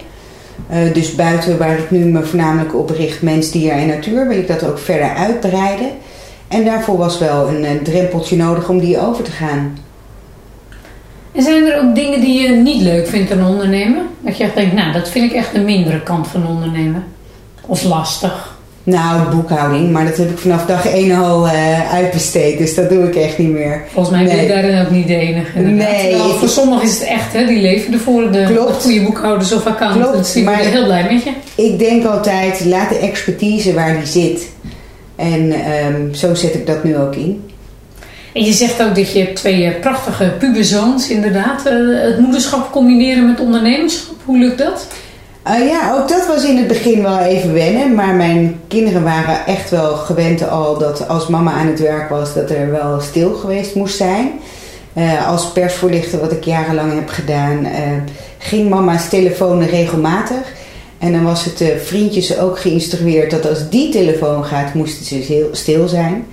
Uh, 0.71 0.93
dus 0.93 1.15
buiten 1.15 1.57
waar 1.57 1.77
ik 1.77 1.91
nu 1.91 2.05
me 2.05 2.23
voornamelijk 2.23 2.75
op 2.75 2.89
richt, 2.89 3.21
mens, 3.21 3.51
dier 3.51 3.71
en 3.71 3.87
natuur, 3.87 4.27
wil 4.27 4.37
ik 4.37 4.47
dat 4.47 4.63
ook 4.63 4.79
verder 4.79 5.13
uitbreiden. 5.13 5.89
En 6.47 6.65
daarvoor 6.65 6.97
was 6.97 7.19
wel 7.19 7.47
een, 7.47 7.63
een 7.63 7.83
drempeltje 7.83 8.35
nodig 8.35 8.69
om 8.69 8.79
die 8.79 8.99
over 8.99 9.23
te 9.23 9.31
gaan. 9.31 9.77
En 11.31 11.43
zijn 11.43 11.65
er 11.65 11.81
ook 11.81 11.95
dingen 11.95 12.21
die 12.21 12.41
je 12.41 12.49
niet 12.49 12.81
leuk 12.81 13.07
vindt 13.07 13.31
aan 13.31 13.45
ondernemen? 13.45 14.07
Dat 14.19 14.37
je 14.37 14.43
echt 14.43 14.55
denkt, 14.55 14.75
nou, 14.75 14.91
dat 14.91 15.09
vind 15.09 15.31
ik 15.31 15.37
echt 15.37 15.53
de 15.53 15.59
mindere 15.59 16.01
kant 16.01 16.27
van 16.27 16.47
ondernemen. 16.47 17.03
Of 17.65 17.83
lastig. 17.83 18.58
Nou, 18.89 19.35
boekhouding, 19.35 19.91
maar 19.91 20.05
dat 20.05 20.17
heb 20.17 20.29
ik 20.29 20.37
vanaf 20.37 20.65
dag 20.65 20.87
1 20.87 21.11
al 21.11 21.45
uh, 21.45 21.93
uitbesteed, 21.93 22.57
dus 22.57 22.75
dat 22.75 22.89
doe 22.89 23.03
ik 23.03 23.15
echt 23.15 23.37
niet 23.37 23.51
meer. 23.51 23.83
Volgens 23.93 24.15
mij 24.15 24.25
ben 24.25 24.41
je 24.41 24.47
daarin 24.47 24.81
ook 24.81 24.91
niet 24.91 25.07
de 25.07 25.15
enige. 25.15 25.59
Nee. 25.59 26.15
Voor 26.15 26.49
sommigen 26.49 26.87
is 26.87 26.99
het 26.99 27.07
echt, 27.07 27.33
hè, 27.33 27.45
die 27.45 27.61
leven 27.61 27.93
ervoor, 27.93 28.31
de, 28.31 28.45
de 28.45 28.67
goede 28.79 29.01
boekhouders 29.01 29.51
of 29.51 29.65
accountants. 29.65 30.11
Klopt, 30.11 30.33
die 30.33 30.43
maar 30.43 30.57
heel 30.57 30.83
blij 30.83 31.07
met 31.11 31.23
je. 31.23 31.31
Ik 31.63 31.79
denk 31.79 32.05
altijd, 32.05 32.65
laat 32.65 32.89
de 32.89 32.97
expertise 32.97 33.73
waar 33.73 33.97
die 33.97 34.07
zit. 34.07 34.49
En 35.15 35.53
um, 35.85 36.13
zo 36.13 36.33
zet 36.33 36.53
ik 36.53 36.67
dat 36.67 36.83
nu 36.83 36.97
ook 36.97 37.15
in. 37.15 37.43
En 38.33 38.43
je 38.43 38.53
zegt 38.53 38.83
ook 38.83 38.95
dat 38.95 39.11
je 39.11 39.33
twee 39.33 39.71
prachtige 39.71 40.33
puberzoons, 40.39 41.09
inderdaad, 41.09 41.65
uh, 41.67 42.01
het 42.01 42.19
moederschap 42.19 42.71
combineren 42.71 43.27
met 43.27 43.39
ondernemerschap. 43.39 44.15
Hoe 44.25 44.37
lukt 44.37 44.57
dat? 44.57 44.87
Uh, 45.49 45.67
ja, 45.67 45.93
ook 45.93 46.07
dat 46.07 46.27
was 46.27 46.43
in 46.45 46.57
het 46.57 46.67
begin 46.67 47.01
wel 47.01 47.19
even 47.19 47.53
wennen. 47.53 47.95
Maar 47.95 48.15
mijn 48.15 48.59
kinderen 48.67 49.03
waren 49.03 49.45
echt 49.45 49.69
wel 49.69 49.95
gewend 49.95 50.49
al 50.49 50.77
dat 50.77 51.07
als 51.07 51.27
mama 51.27 51.51
aan 51.51 51.67
het 51.67 51.79
werk 51.79 52.09
was, 52.09 52.33
dat 52.33 52.49
er 52.49 52.71
wel 52.71 52.99
stil 52.99 53.33
geweest 53.33 53.75
moest 53.75 53.97
zijn. 53.97 54.31
Uh, 54.93 55.27
als 55.27 55.51
persvoorlichter, 55.51 56.19
wat 56.19 56.31
ik 56.31 56.43
jarenlang 56.43 56.93
heb 56.93 57.09
gedaan, 57.09 57.65
uh, 57.65 57.71
ging 58.37 58.69
mama's 58.69 59.09
telefoon 59.09 59.63
regelmatig. 59.63 60.53
En 60.97 61.11
dan 61.11 61.23
was 61.23 61.45
het 61.45 61.63
vriendjes 61.83 62.39
ook 62.39 62.59
geïnstrueerd 62.59 63.31
dat 63.31 63.49
als 63.49 63.69
die 63.69 63.91
telefoon 63.91 64.45
gaat, 64.45 64.73
moesten 64.73 65.05
ze 65.05 65.15
heel 65.15 65.49
stil 65.51 65.87
zijn. 65.87 66.25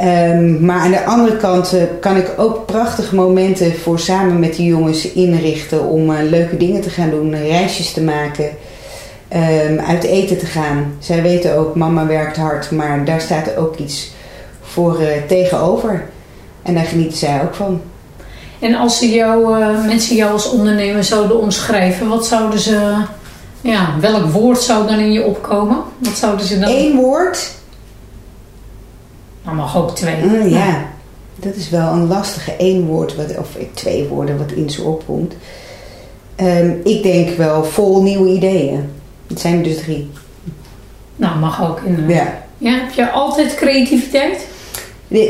Um, 0.00 0.64
maar 0.64 0.78
aan 0.80 0.90
de 0.90 1.04
andere 1.04 1.36
kant 1.36 1.74
uh, 1.74 1.82
kan 2.00 2.16
ik 2.16 2.30
ook 2.36 2.66
prachtige 2.66 3.14
momenten 3.14 3.74
voor 3.74 3.98
samen 3.98 4.38
met 4.38 4.56
die 4.56 4.66
jongens 4.66 5.12
inrichten 5.12 5.84
om 5.84 6.10
uh, 6.10 6.16
leuke 6.22 6.56
dingen 6.56 6.80
te 6.80 6.90
gaan 6.90 7.10
doen, 7.10 7.36
reisjes 7.36 7.92
te 7.92 8.02
maken, 8.02 8.44
um, 8.44 9.78
uit 9.78 10.04
eten 10.04 10.38
te 10.38 10.46
gaan. 10.46 10.94
Zij 10.98 11.22
weten 11.22 11.56
ook, 11.56 11.74
mama 11.74 12.06
werkt 12.06 12.36
hard, 12.36 12.70
maar 12.70 13.04
daar 13.04 13.20
staat 13.20 13.56
ook 13.56 13.76
iets 13.76 14.12
voor 14.62 15.00
uh, 15.00 15.06
tegenover. 15.26 16.04
En 16.62 16.74
daar 16.74 16.84
genieten 16.84 17.18
zij 17.18 17.42
ook 17.42 17.54
van. 17.54 17.80
En 18.58 18.74
als 18.74 18.98
ze 18.98 19.10
jou, 19.10 19.58
mensen 19.86 20.16
jou 20.16 20.32
als 20.32 20.50
ondernemer 20.50 21.04
zouden 21.04 21.40
omschrijven, 21.40 22.08
wat 22.08 22.26
zouden 22.26 22.58
ze, 22.58 22.94
ja, 23.60 23.94
welk 24.00 24.26
woord 24.26 24.60
zou 24.60 24.86
dan 24.86 24.98
in 24.98 25.12
je 25.12 25.24
opkomen? 25.24 25.76
Wat 25.98 26.16
zouden 26.16 26.46
ze 26.46 26.58
dan? 26.58 26.70
Eén 26.70 26.96
woord 26.96 27.50
maar 29.42 29.54
mag 29.54 29.76
ook 29.76 29.96
twee. 29.96 30.16
Mm, 30.24 30.48
ja, 30.48 30.86
dat 31.36 31.54
is 31.54 31.70
wel 31.70 31.92
een 31.92 32.06
lastige 32.06 32.56
één 32.56 32.86
woord, 32.86 33.16
wat, 33.16 33.38
of 33.38 33.48
twee 33.74 34.06
woorden 34.08 34.38
wat 34.38 34.52
in 34.52 34.70
ze 34.70 34.82
opkomt. 34.82 35.34
Um, 36.36 36.80
ik 36.84 37.02
denk 37.02 37.36
wel 37.36 37.64
vol 37.64 38.02
nieuwe 38.02 38.28
ideeën. 38.28 38.90
Het 39.26 39.40
zijn 39.40 39.56
er 39.56 39.62
dus 39.62 39.78
drie. 39.78 40.10
Nou, 41.16 41.38
mag 41.38 41.62
ook 41.62 41.80
inderdaad. 41.80 42.16
Ja. 42.16 42.42
ja. 42.58 42.78
Heb 42.78 42.92
je 42.92 43.10
altijd 43.10 43.54
creativiteit? 43.54 44.46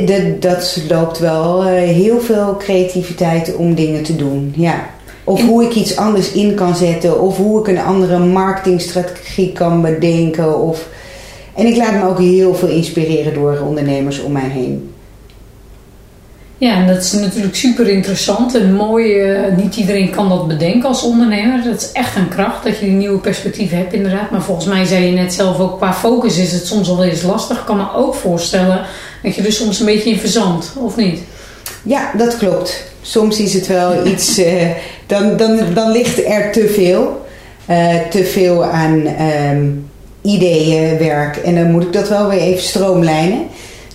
Dat, 0.07 0.43
dat 0.43 0.83
loopt 0.89 1.19
wel 1.19 1.63
uh, 1.63 1.71
heel 1.73 2.21
veel 2.21 2.57
creativiteit 2.57 3.57
om 3.57 3.75
dingen 3.75 4.03
te 4.03 4.17
doen, 4.17 4.53
ja. 4.57 4.91
Of 5.25 5.41
en, 5.41 5.47
hoe 5.47 5.65
ik 5.65 5.75
iets 5.75 5.97
anders 5.97 6.33
in 6.33 6.55
kan 6.55 6.77
zetten. 6.77 7.21
Of 7.21 7.37
hoe 7.37 7.61
ik 7.61 7.67
een 7.67 7.81
andere 7.81 8.19
marketingstrategie 8.19 9.53
kan 9.53 9.83
bedenken. 9.83 10.61
Of 10.61 10.89
en 11.55 11.67
ik 11.67 11.77
laat 11.77 11.93
me 11.93 12.09
ook 12.09 12.19
heel 12.19 12.55
veel 12.55 12.69
inspireren 12.69 13.35
door 13.35 13.61
ondernemers 13.61 14.23
om 14.23 14.33
mij 14.33 14.49
heen. 14.49 14.93
Ja, 16.63 16.75
en 16.77 16.87
dat 16.87 17.03
is 17.03 17.13
natuurlijk 17.13 17.55
super 17.55 17.89
interessant 17.89 18.55
en 18.55 18.75
mooi. 18.75 19.21
eh, 19.21 19.57
niet 19.57 19.77
iedereen 19.77 20.11
kan 20.11 20.29
dat 20.29 20.49
bedenken 20.49 20.89
als 20.89 21.03
ondernemer. 21.03 21.65
Dat 21.65 21.81
is 21.81 21.93
echt 21.93 22.17
een 22.17 22.29
kracht 22.29 22.65
dat 22.65 22.79
je 22.79 22.85
die 22.85 22.95
nieuwe 22.95 23.19
perspectieven 23.19 23.77
hebt 23.77 23.93
inderdaad. 23.93 24.31
Maar 24.31 24.43
volgens 24.43 24.67
mij 24.67 24.85
zei 24.85 25.05
je 25.05 25.13
net 25.13 25.33
zelf 25.33 25.59
ook, 25.59 25.77
qua 25.77 25.93
focus 25.93 26.39
is 26.39 26.53
het 26.53 26.67
soms 26.67 26.89
wel 26.89 27.05
eens 27.05 27.23
lastig. 27.23 27.59
Ik 27.59 27.65
kan 27.65 27.77
me 27.77 27.95
ook 27.95 28.15
voorstellen 28.15 28.81
dat 29.23 29.35
je 29.35 29.43
dus 29.43 29.57
soms 29.57 29.81
een 29.81 29.87
beetje 29.87 30.11
in 30.11 30.19
verzand, 30.19 30.73
of 30.79 30.97
niet? 30.97 31.21
Ja, 31.83 32.11
dat 32.17 32.37
klopt. 32.37 32.85
Soms 33.01 33.39
is 33.41 33.55
het 33.55 33.67
wel 33.67 34.07
iets, 34.13 34.39
eh, 34.39 34.71
dan, 35.07 35.37
dan, 35.37 35.61
dan 35.75 35.91
ligt 35.91 36.27
er 36.27 36.53
te 36.53 36.69
veel. 36.69 37.27
Eh, 37.67 38.01
te 38.11 38.25
veel 38.25 38.65
aan 38.65 39.07
ehm, 39.07 39.67
ideeën, 40.23 40.99
werk. 40.99 41.37
En 41.37 41.55
dan 41.55 41.71
moet 41.71 41.83
ik 41.83 41.93
dat 41.93 42.09
wel 42.09 42.29
weer 42.29 42.41
even 42.41 42.63
stroomlijnen. 42.63 43.47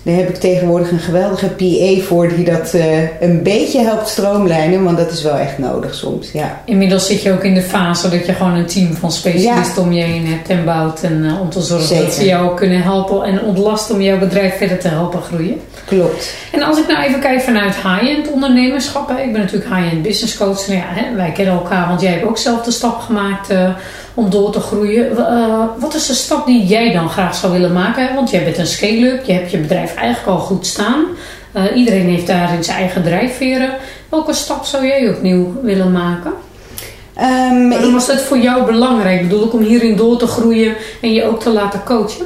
Daar 0.08 0.16
heb 0.16 0.30
ik 0.30 0.36
tegenwoordig 0.36 0.92
een 0.92 1.00
geweldige 1.00 1.48
PA 1.48 2.06
voor 2.06 2.28
die 2.28 2.46
dat 2.46 2.74
eh, 2.74 3.22
een 3.22 3.44
beetje 3.44 3.80
helpt 3.80 4.08
stroomlijnen. 4.08 4.84
Want 4.84 4.98
dat 4.98 5.12
is 5.12 5.24
wel 5.24 5.38
echt 5.38 5.58
nodig 5.58 5.96
soms, 5.96 6.32
ja. 6.32 6.62
Inmiddels 6.66 7.08
zit 7.08 7.22
je 7.22 7.32
ook 7.32 7.44
in 7.44 7.54
de 7.54 7.62
fase 7.62 8.10
dat 8.10 8.26
je 8.26 8.34
gewoon 8.34 8.54
een 8.54 8.66
team 8.66 8.94
van 8.94 9.12
specialisten 9.12 9.82
om 9.82 9.92
je 9.92 10.04
heen 10.04 10.28
hebt 10.28 10.50
en 10.50 10.66
bouwt. 10.66 11.04
En 11.04 11.26
eh, 11.26 11.42
om 11.42 11.50
te 11.50 11.62
zorgen 11.62 12.04
dat 12.04 12.14
ze 12.14 12.26
jou 12.26 12.56
kunnen 12.56 12.82
helpen 12.82 13.24
en 13.24 13.42
ontlasten 13.42 13.96
om 13.96 14.02
jouw 14.02 14.20
bedrijf 14.20 14.58
verder 14.58 14.80
te 14.80 14.88
helpen 14.88 15.22
groeien. 15.22 15.62
Klopt. 15.86 16.34
En 16.52 16.64
als 16.64 16.78
ik 16.78 16.88
nou 16.88 17.04
even 17.04 17.20
kijk 17.20 17.42
vanuit 17.42 17.76
high-end 17.76 18.32
ondernemerschap. 18.32 19.08
Hè, 19.08 19.22
ik 19.22 19.32
ben 19.32 19.42
natuurlijk 19.42 19.76
high-end 19.76 20.02
business 20.02 20.38
coach. 20.38 20.68
Nou 20.68 20.80
ja, 20.80 20.86
hè, 20.88 21.16
wij 21.16 21.32
kennen 21.32 21.54
elkaar, 21.54 21.88
want 21.88 22.02
jij 22.02 22.12
hebt 22.12 22.26
ook 22.26 22.38
zelf 22.38 22.64
de 22.64 22.72
stap 22.72 23.00
gemaakt 23.00 23.50
eh, 23.50 23.70
om 24.18 24.30
door 24.30 24.52
te 24.52 24.60
groeien. 24.60 25.18
Eh, 25.18 25.64
wat 25.80 25.94
is 25.94 26.08
de 26.08 26.14
stap 26.14 26.46
die 26.46 26.66
jij 26.66 26.92
dan 26.92 27.10
graag 27.10 27.36
zou 27.36 27.54
willen 27.54 27.74
maken? 27.74 28.16
Want 28.16 28.30
jij 28.30 28.44
bent 28.44 28.58
een 28.58 28.68
scale-up. 28.68 29.26
Je 29.26 29.34
hebt 29.34 29.52
je 29.52 29.58
bedrijf 29.58 29.96
eigenlijk 29.96 30.38
al 30.38 30.46
goed 30.46 30.66
staan. 30.66 31.06
Eh, 31.52 31.64
iedereen 31.76 32.10
heeft 32.10 32.28
daarin 32.28 32.64
zijn 32.64 32.78
eigen 32.78 33.04
drijfveren. 33.04 33.70
Welke 34.10 34.34
stap 34.34 34.66
zou 34.66 34.88
jij 34.88 35.10
opnieuw 35.10 35.54
willen 35.62 35.92
maken? 35.92 36.32
Ehm, 37.14 37.70
Waarom 37.70 37.94
was 37.94 38.08
dat 38.08 38.22
voor 38.22 38.38
jou 38.38 38.66
belangrijk? 38.66 39.22
Bedoel 39.22 39.46
ik 39.46 39.54
om 39.54 39.62
hierin 39.62 39.96
door 39.96 40.18
te 40.18 40.28
groeien 40.28 40.76
en 41.02 41.14
je 41.14 41.24
ook 41.24 41.40
te 41.42 41.50
laten 41.50 41.84
coachen? 41.84 42.26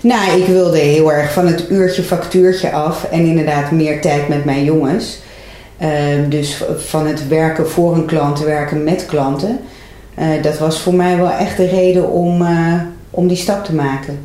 Nou, 0.00 0.40
ik 0.40 0.46
wilde 0.46 0.78
heel 0.78 1.12
erg 1.12 1.32
van 1.32 1.46
het 1.46 1.70
uurtje 1.70 2.02
factuurtje 2.02 2.72
af 2.72 3.04
en 3.04 3.24
inderdaad 3.24 3.70
meer 3.70 4.00
tijd 4.00 4.28
met 4.28 4.44
mijn 4.44 4.64
jongens. 4.64 5.18
Ehm, 5.78 6.28
dus 6.28 6.62
van 6.76 7.06
het 7.06 7.28
werken 7.28 7.68
voor 7.68 7.94
een 7.94 8.06
klant, 8.06 8.40
werken 8.40 8.84
met 8.84 9.06
klanten. 9.06 9.60
Eh, 10.18 10.42
dat 10.42 10.58
was 10.58 10.80
voor 10.80 10.94
mij 10.94 11.16
wel 11.16 11.30
echt 11.30 11.56
de 11.56 11.66
reden 11.66 12.10
om, 12.10 12.42
eh, 12.42 12.74
om 13.10 13.28
die 13.28 13.36
stap 13.36 13.64
te 13.64 13.74
maken. 13.74 14.18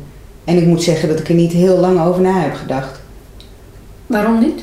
En 0.44 0.56
ik 0.56 0.66
moet 0.66 0.82
zeggen 0.82 1.08
dat 1.08 1.18
ik 1.18 1.28
er 1.28 1.34
niet 1.34 1.52
heel 1.52 1.76
lang 1.76 2.00
over 2.00 2.22
na 2.22 2.40
heb 2.40 2.54
gedacht. 2.54 3.00
Waarom 4.06 4.38
niet? 4.38 4.62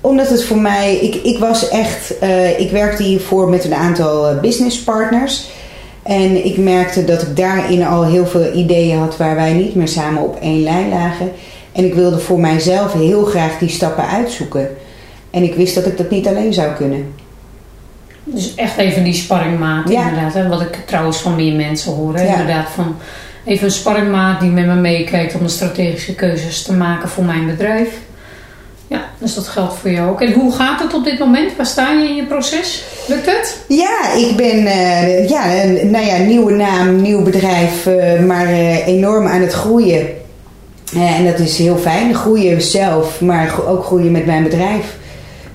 Omdat 0.00 0.28
het 0.28 0.44
voor 0.44 0.58
mij, 0.58 0.96
ik, 0.96 1.14
ik 1.14 1.38
was 1.38 1.68
echt, 1.68 2.18
eh, 2.18 2.60
ik 2.60 2.70
werkte 2.70 3.02
hiervoor 3.02 3.48
met 3.48 3.64
een 3.64 3.74
aantal 3.74 4.34
businesspartners. 4.40 5.50
En 6.02 6.44
ik 6.44 6.56
merkte 6.56 7.04
dat 7.04 7.22
ik 7.22 7.36
daarin 7.36 7.86
al 7.86 8.04
heel 8.04 8.26
veel 8.26 8.52
ideeën 8.54 8.98
had 8.98 9.16
waar 9.16 9.34
wij 9.34 9.52
niet 9.52 9.74
meer 9.74 9.88
samen 9.88 10.22
op 10.22 10.38
één 10.40 10.62
lijn 10.62 10.88
lagen. 10.88 11.30
En 11.72 11.84
ik 11.84 11.94
wilde 11.94 12.18
voor 12.18 12.40
mijzelf 12.40 12.92
heel 12.92 13.24
graag 13.24 13.58
die 13.58 13.68
stappen 13.68 14.08
uitzoeken. 14.08 14.68
En 15.30 15.42
ik 15.42 15.54
wist 15.54 15.74
dat 15.74 15.86
ik 15.86 15.96
dat 15.96 16.10
niet 16.10 16.26
alleen 16.26 16.52
zou 16.52 16.72
kunnen. 16.72 17.06
Dus 18.24 18.54
echt 18.54 18.76
even 18.76 19.04
die 19.04 19.12
sparringmaat 19.14 19.88
Ja. 19.88 20.08
inderdaad. 20.08 20.34
Hè? 20.34 20.48
Wat 20.48 20.60
ik 20.60 20.78
trouwens 20.86 21.16
van 21.18 21.36
meer 21.36 21.54
mensen 21.54 21.92
hoor. 21.92 22.14
Hè? 22.14 22.22
Ja. 22.22 22.30
Inderdaad 22.32 22.68
van 22.74 22.96
even 23.44 23.64
een 23.64 23.70
sparringmaat 23.72 24.40
die 24.40 24.50
met 24.50 24.66
me 24.66 24.74
meekijkt 24.74 25.34
om 25.34 25.42
de 25.42 25.48
strategische 25.48 26.14
keuzes 26.14 26.62
te 26.62 26.72
maken 26.72 27.08
voor 27.08 27.24
mijn 27.24 27.46
bedrijf. 27.46 27.88
Ja, 28.86 29.04
dus 29.18 29.34
dat 29.34 29.48
geldt 29.48 29.74
voor 29.74 29.90
jou 29.90 30.10
ook. 30.10 30.20
En 30.20 30.32
hoe 30.32 30.52
gaat 30.52 30.80
het 30.82 30.94
op 30.94 31.04
dit 31.04 31.18
moment? 31.18 31.56
Waar 31.56 31.66
sta 31.66 31.90
je 31.92 32.08
in 32.08 32.14
je 32.14 32.24
proces? 32.26 32.84
Lukt 33.08 33.26
het? 33.26 33.58
Ja, 33.68 34.12
ik 34.16 34.36
ben, 34.36 34.66
eh, 34.66 35.28
ja, 35.28 35.62
een- 35.62 35.90
nou 35.90 36.06
ja, 36.06 36.16
nieuwe 36.16 36.52
naam, 36.52 37.00
nieuw 37.02 37.22
bedrijf, 37.22 37.86
eh, 37.86 38.20
maar 38.20 38.46
eh, 38.46 38.86
enorm 38.86 39.26
aan 39.26 39.40
het 39.40 39.52
groeien. 39.52 40.06
En 40.96 41.24
dat 41.24 41.38
is 41.38 41.58
heel 41.58 41.76
fijn. 41.76 42.14
Groeien 42.14 42.62
zelf, 42.62 43.20
maar 43.20 43.66
ook 43.66 43.84
groeien 43.84 44.12
met 44.12 44.26
mijn 44.26 44.42
bedrijf. 44.42 44.96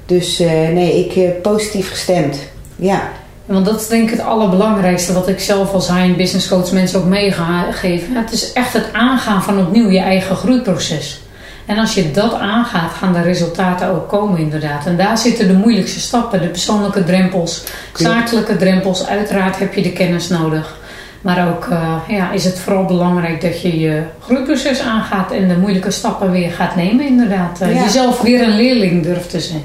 Dus 0.06 0.40
nee, 0.74 1.06
ik 1.10 1.42
positief 1.42 1.90
gestemd. 1.90 2.38
Ja, 2.80 3.02
Want 3.46 3.66
dat 3.66 3.82
is 3.82 3.88
denk 3.88 4.04
ik 4.04 4.18
het 4.18 4.26
allerbelangrijkste 4.26 5.14
wat 5.14 5.28
ik 5.28 5.40
zelf 5.40 5.74
als 5.74 5.88
high 5.88 6.16
business 6.16 6.48
coach 6.48 6.72
mensen 6.72 7.00
ook 7.00 7.06
meegeef. 7.06 8.04
Het 8.14 8.32
is 8.32 8.54
echt 8.54 8.74
het 8.74 8.94
aangaan 8.94 9.44
van 9.44 9.60
opnieuw 9.60 9.90
je 9.90 10.00
eigen 10.00 10.36
groeiproces. 10.36 11.22
En 11.66 11.78
als 11.78 11.94
je 11.94 12.12
dat 12.12 12.34
aangaat, 12.34 12.92
gaan 12.92 13.14
de 13.14 13.22
resultaten 13.22 13.88
ook 13.90 14.10
komen 14.10 14.40
inderdaad. 14.40 14.86
En 14.86 14.98
daar 14.98 15.18
zitten 15.18 15.48
de 15.48 15.54
moeilijkste 15.54 16.00
stappen, 16.00 16.42
de 16.42 16.48
persoonlijke 16.48 17.04
drempels, 17.04 17.64
zakelijke 17.94 18.58
drempels. 18.58 19.08
Uiteraard 19.08 19.60
heb 19.60 19.74
je 19.74 19.82
de 19.82 19.92
kennis 19.92 20.28
nodig. 20.28 20.78
Maar 21.22 21.48
ook 21.48 21.68
eh, 21.72 21.96
ja, 22.08 22.32
is 22.32 22.46
het 22.46 22.60
vooral 22.60 22.86
belangrijk 22.86 23.42
dat 23.42 23.62
je 23.62 23.80
je 23.80 24.02
groeiproces 24.22 24.82
aangaat 24.82 25.32
en 25.32 25.48
de 25.48 25.58
moeilijke 25.58 25.92
stappen 25.92 26.32
weer 26.32 26.52
gaat 26.52 26.76
nemen 26.76 27.08
inderdaad. 27.08 27.62
Eh, 27.62 27.74
Ja. 27.74 27.84
Jezelf 27.84 28.22
weer 28.22 28.42
een 28.42 28.56
leerling 28.56 29.04
durft 29.04 29.30
te 29.30 29.40
zijn. 29.40 29.64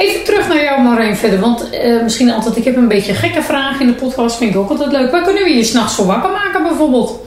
Even 0.00 0.24
terug 0.24 0.48
naar 0.48 0.62
jou 0.62 0.82
Marijn 0.82 1.16
verder, 1.16 1.40
want 1.40 1.70
eh, 1.70 2.02
misschien 2.02 2.30
altijd, 2.30 2.56
ik 2.56 2.64
heb 2.64 2.76
een 2.76 2.88
beetje 2.88 3.14
gekke 3.14 3.42
vragen 3.42 3.80
in 3.80 3.86
de 3.86 3.92
podcast, 3.92 4.36
vind 4.36 4.54
ik 4.54 4.60
ook 4.60 4.70
altijd 4.70 4.92
leuk. 4.92 5.10
Waar 5.10 5.22
kunnen 5.22 5.42
we 5.42 5.50
je 5.50 5.64
s'nachts 5.64 5.94
voor 5.94 6.06
wakker 6.06 6.30
maken 6.30 6.62
bijvoorbeeld? 6.62 7.20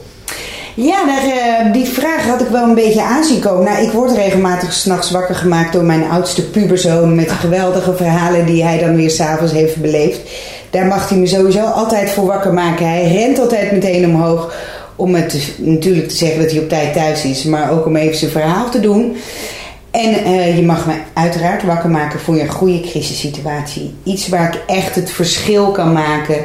ja 0.74 1.04
daar, 1.04 1.24
eh, 1.24 1.72
die 1.72 1.86
vraag 1.86 2.26
had 2.26 2.40
ik 2.40 2.48
wel 2.48 2.62
een 2.62 2.74
beetje 2.74 3.02
aanzien 3.02 3.40
komen. 3.40 3.64
Nou, 3.64 3.84
ik 3.84 3.90
word 3.90 4.12
regelmatig 4.12 4.72
s'nachts 4.72 5.10
wakker 5.10 5.34
gemaakt 5.34 5.72
door 5.72 5.84
mijn 5.84 6.10
oudste 6.10 6.42
puberzoon... 6.50 7.14
met 7.14 7.28
de 7.28 7.34
geweldige 7.34 7.96
verhalen 7.96 8.46
die 8.46 8.64
hij 8.64 8.78
dan 8.78 8.96
weer 8.96 9.10
s'avonds 9.10 9.52
heeft 9.52 9.76
beleefd. 9.76 10.20
Daar 10.70 10.86
mag 10.86 11.08
hij 11.08 11.18
me 11.18 11.26
sowieso 11.26 11.64
altijd 11.64 12.10
voor 12.10 12.26
wakker 12.26 12.52
maken. 12.52 12.88
Hij 12.88 13.12
rent 13.12 13.38
altijd 13.38 13.72
meteen 13.72 14.04
omhoog 14.04 14.54
om 14.96 15.14
het 15.14 15.52
natuurlijk 15.56 16.08
te 16.08 16.16
zeggen 16.16 16.40
dat 16.40 16.50
hij 16.50 16.60
op 16.60 16.68
tijd 16.68 16.92
thuis 16.92 17.24
is... 17.24 17.44
maar 17.44 17.70
ook 17.70 17.86
om 17.86 17.96
even 17.96 18.16
zijn 18.16 18.30
verhaal 18.30 18.70
te 18.70 18.80
doen... 18.80 19.16
En 19.94 20.24
eh, 20.24 20.56
je 20.56 20.62
mag 20.62 20.86
me 20.86 20.92
uiteraard 21.12 21.62
wakker 21.62 21.90
maken 21.90 22.20
voor 22.20 22.38
een 22.38 22.48
goede 22.48 22.80
crisissituatie. 22.80 23.94
Iets 24.02 24.28
waar 24.28 24.54
ik 24.54 24.62
echt 24.66 24.94
het 24.94 25.10
verschil 25.10 25.70
kan 25.70 25.92
maken. 25.92 26.36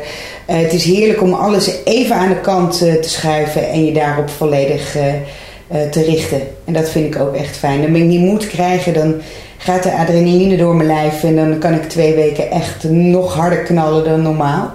Eh, 0.45 0.57
het 0.57 0.73
is 0.73 0.83
heerlijk 0.83 1.21
om 1.21 1.33
alles 1.33 1.83
even 1.83 2.15
aan 2.15 2.29
de 2.29 2.39
kant 2.41 2.81
eh, 2.81 2.93
te 2.93 3.09
schuiven 3.09 3.69
en 3.69 3.85
je 3.85 3.93
daarop 3.93 4.29
volledig 4.29 4.97
te 5.91 6.03
richten. 6.03 6.41
En 6.65 6.73
dat 6.73 6.89
vind 6.89 7.15
ik 7.15 7.21
ook 7.21 7.35
echt 7.35 7.57
fijn. 7.57 7.81
Dan 7.81 7.91
ben 7.91 8.01
ik 8.01 8.07
niet 8.07 8.19
moed 8.19 8.47
krijgen, 8.47 8.93
dan 8.93 9.15
gaat 9.57 9.83
de 9.83 9.91
adrenaline 9.91 10.57
door 10.57 10.75
mijn 10.75 10.87
lijf 10.87 11.23
en 11.23 11.35
dan 11.35 11.57
kan 11.57 11.73
ik 11.73 11.89
twee 11.89 12.15
weken 12.15 12.51
echt 12.51 12.83
nog 12.83 13.33
harder 13.33 13.57
knallen 13.57 14.03
dan 14.03 14.21
normaal. 14.21 14.71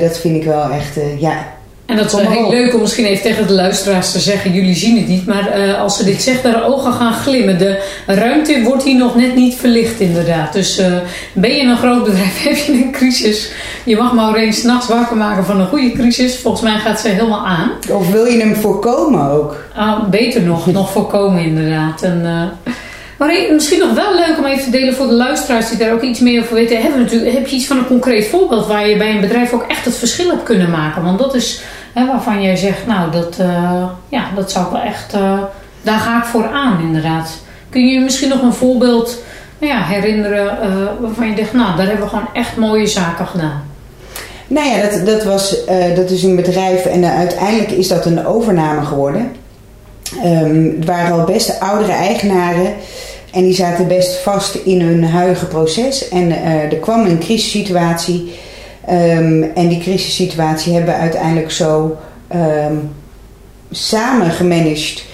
Dat 0.00 0.18
vind 0.18 0.36
ik 0.36 0.44
wel 0.44 0.70
echt, 0.70 0.98
ja, 1.18 1.55
En 1.86 1.96
dat 1.96 2.06
is 2.06 2.12
wel 2.12 2.22
maar 2.22 2.32
heel 2.32 2.50
leuk 2.50 2.74
om 2.74 2.80
misschien 2.80 3.04
even 3.04 3.22
tegen 3.22 3.46
de 3.46 3.52
luisteraars 3.52 4.12
te 4.12 4.18
zeggen, 4.18 4.52
jullie 4.52 4.74
zien 4.74 4.96
het 4.96 5.08
niet, 5.08 5.26
maar 5.26 5.48
eh, 5.48 5.80
als 5.80 5.96
ze 5.96 6.04
dit 6.04 6.22
zegt, 6.22 6.42
haar 6.42 6.64
ogen 6.64 6.92
gaan 6.92 7.12
glimmen. 7.12 7.58
De 7.58 7.82
ruimte 8.06 8.62
wordt 8.62 8.82
hier 8.82 8.96
nog 8.96 9.14
net 9.14 9.34
niet 9.34 9.54
verlicht 9.54 10.00
inderdaad. 10.00 10.52
Dus 10.52 10.78
eh, 10.78 10.92
ben 11.32 11.54
je 11.54 11.62
een 11.62 11.76
groot 11.76 12.04
bedrijf, 12.04 12.42
heb 12.44 12.56
je 12.56 12.72
een 12.72 12.92
crisis, 12.92 13.52
je 13.84 13.96
mag 13.96 14.12
Maureen 14.12 14.52
s'nachts 14.52 14.88
wakker 14.88 15.16
maken 15.16 15.44
van 15.44 15.60
een 15.60 15.66
goede 15.66 15.92
crisis. 15.92 16.38
Volgens 16.38 16.62
mij 16.62 16.78
gaat 16.78 17.00
ze 17.00 17.08
helemaal 17.08 17.46
aan. 17.46 17.70
Of 17.90 18.10
wil 18.10 18.24
je 18.24 18.40
hem 18.40 18.54
voorkomen 18.54 19.30
ook? 19.30 19.64
Ah, 19.74 20.08
beter 20.08 20.42
nog, 20.42 20.66
nog 20.66 20.92
voorkomen 20.92 21.44
inderdaad. 21.44 22.02
En, 22.02 22.20
eh, 22.24 22.72
maar 23.16 23.34
misschien 23.52 23.78
nog 23.78 23.94
wel 23.94 24.14
leuk 24.14 24.38
om 24.38 24.44
even 24.44 24.64
te 24.64 24.70
delen 24.70 24.94
voor 24.94 25.06
de 25.06 25.12
luisteraars 25.12 25.68
die 25.68 25.78
daar 25.78 25.92
ook 25.92 26.02
iets 26.02 26.20
meer 26.20 26.42
over 26.42 26.54
weten. 26.54 26.82
Heb 27.32 27.46
je 27.46 27.56
iets 27.56 27.66
van 27.66 27.78
een 27.78 27.86
concreet 27.86 28.26
voorbeeld 28.26 28.66
waar 28.66 28.88
je 28.88 28.96
bij 28.96 29.10
een 29.14 29.20
bedrijf 29.20 29.52
ook 29.52 29.64
echt 29.68 29.84
het 29.84 29.96
verschil 29.96 30.30
hebt 30.30 30.42
kunnen 30.42 30.70
maken? 30.70 31.02
Want 31.02 31.18
dat 31.18 31.34
is 31.34 31.62
hè, 31.92 32.06
waarvan 32.06 32.42
jij 32.42 32.56
zegt, 32.56 32.86
nou 32.86 33.10
dat, 33.10 33.36
eh, 33.38 33.84
ja, 34.08 34.24
dat 34.34 34.50
zou 34.50 34.64
ik 34.64 34.72
wel 34.72 34.80
echt, 34.80 35.12
eh, 35.12 35.38
daar 35.82 35.98
ga 35.98 36.18
ik 36.18 36.24
voor 36.24 36.46
aan 36.46 36.80
inderdaad. 36.82 37.30
Kun 37.70 37.86
je 37.86 38.00
misschien 38.00 38.28
nog 38.28 38.42
een 38.42 38.52
voorbeeld 38.52 39.18
nou 39.58 39.72
ja, 39.72 39.82
herinneren 39.82 40.60
eh, 40.60 40.68
waarvan 41.00 41.30
je 41.30 41.36
zegt, 41.36 41.52
nou 41.52 41.76
daar 41.76 41.86
hebben 41.86 42.04
we 42.04 42.10
gewoon 42.10 42.28
echt 42.32 42.56
mooie 42.56 42.86
zaken 42.86 43.26
gedaan. 43.26 43.64
Nou 44.46 44.68
ja, 44.68 44.88
dat, 44.88 45.06
dat, 45.06 45.24
was, 45.24 45.64
dat 45.94 46.10
is 46.10 46.22
een 46.22 46.36
bedrijf 46.36 46.84
en 46.84 47.04
uiteindelijk 47.04 47.70
is 47.70 47.88
dat 47.88 48.06
een 48.06 48.26
overname 48.26 48.84
geworden. 48.84 49.32
Ehm, 50.22 50.64
het 50.76 50.84
waren 50.84 51.12
al 51.12 51.24
best 51.24 51.60
oudere 51.60 51.92
eigenaren 51.92 52.74
en 53.36 53.42
die 53.42 53.54
zaten 53.54 53.88
best 53.88 54.16
vast 54.16 54.54
in 54.54 54.80
hun 54.80 55.04
huidige 55.04 55.46
proces. 55.46 56.08
En 56.08 56.30
eh, 56.30 56.72
er 56.72 56.78
kwam 56.78 57.06
een 57.06 57.18
crisissituatie 57.18 58.32
Ehm, 58.86 59.42
en 59.54 59.68
die 59.68 59.78
crisissituatie 59.78 60.72
hebben 60.72 60.94
we 60.94 61.00
uiteindelijk 61.00 61.50
zo 61.50 61.96
ehm, 62.28 62.74
samen 63.70 64.30
gemanaged 64.30 65.04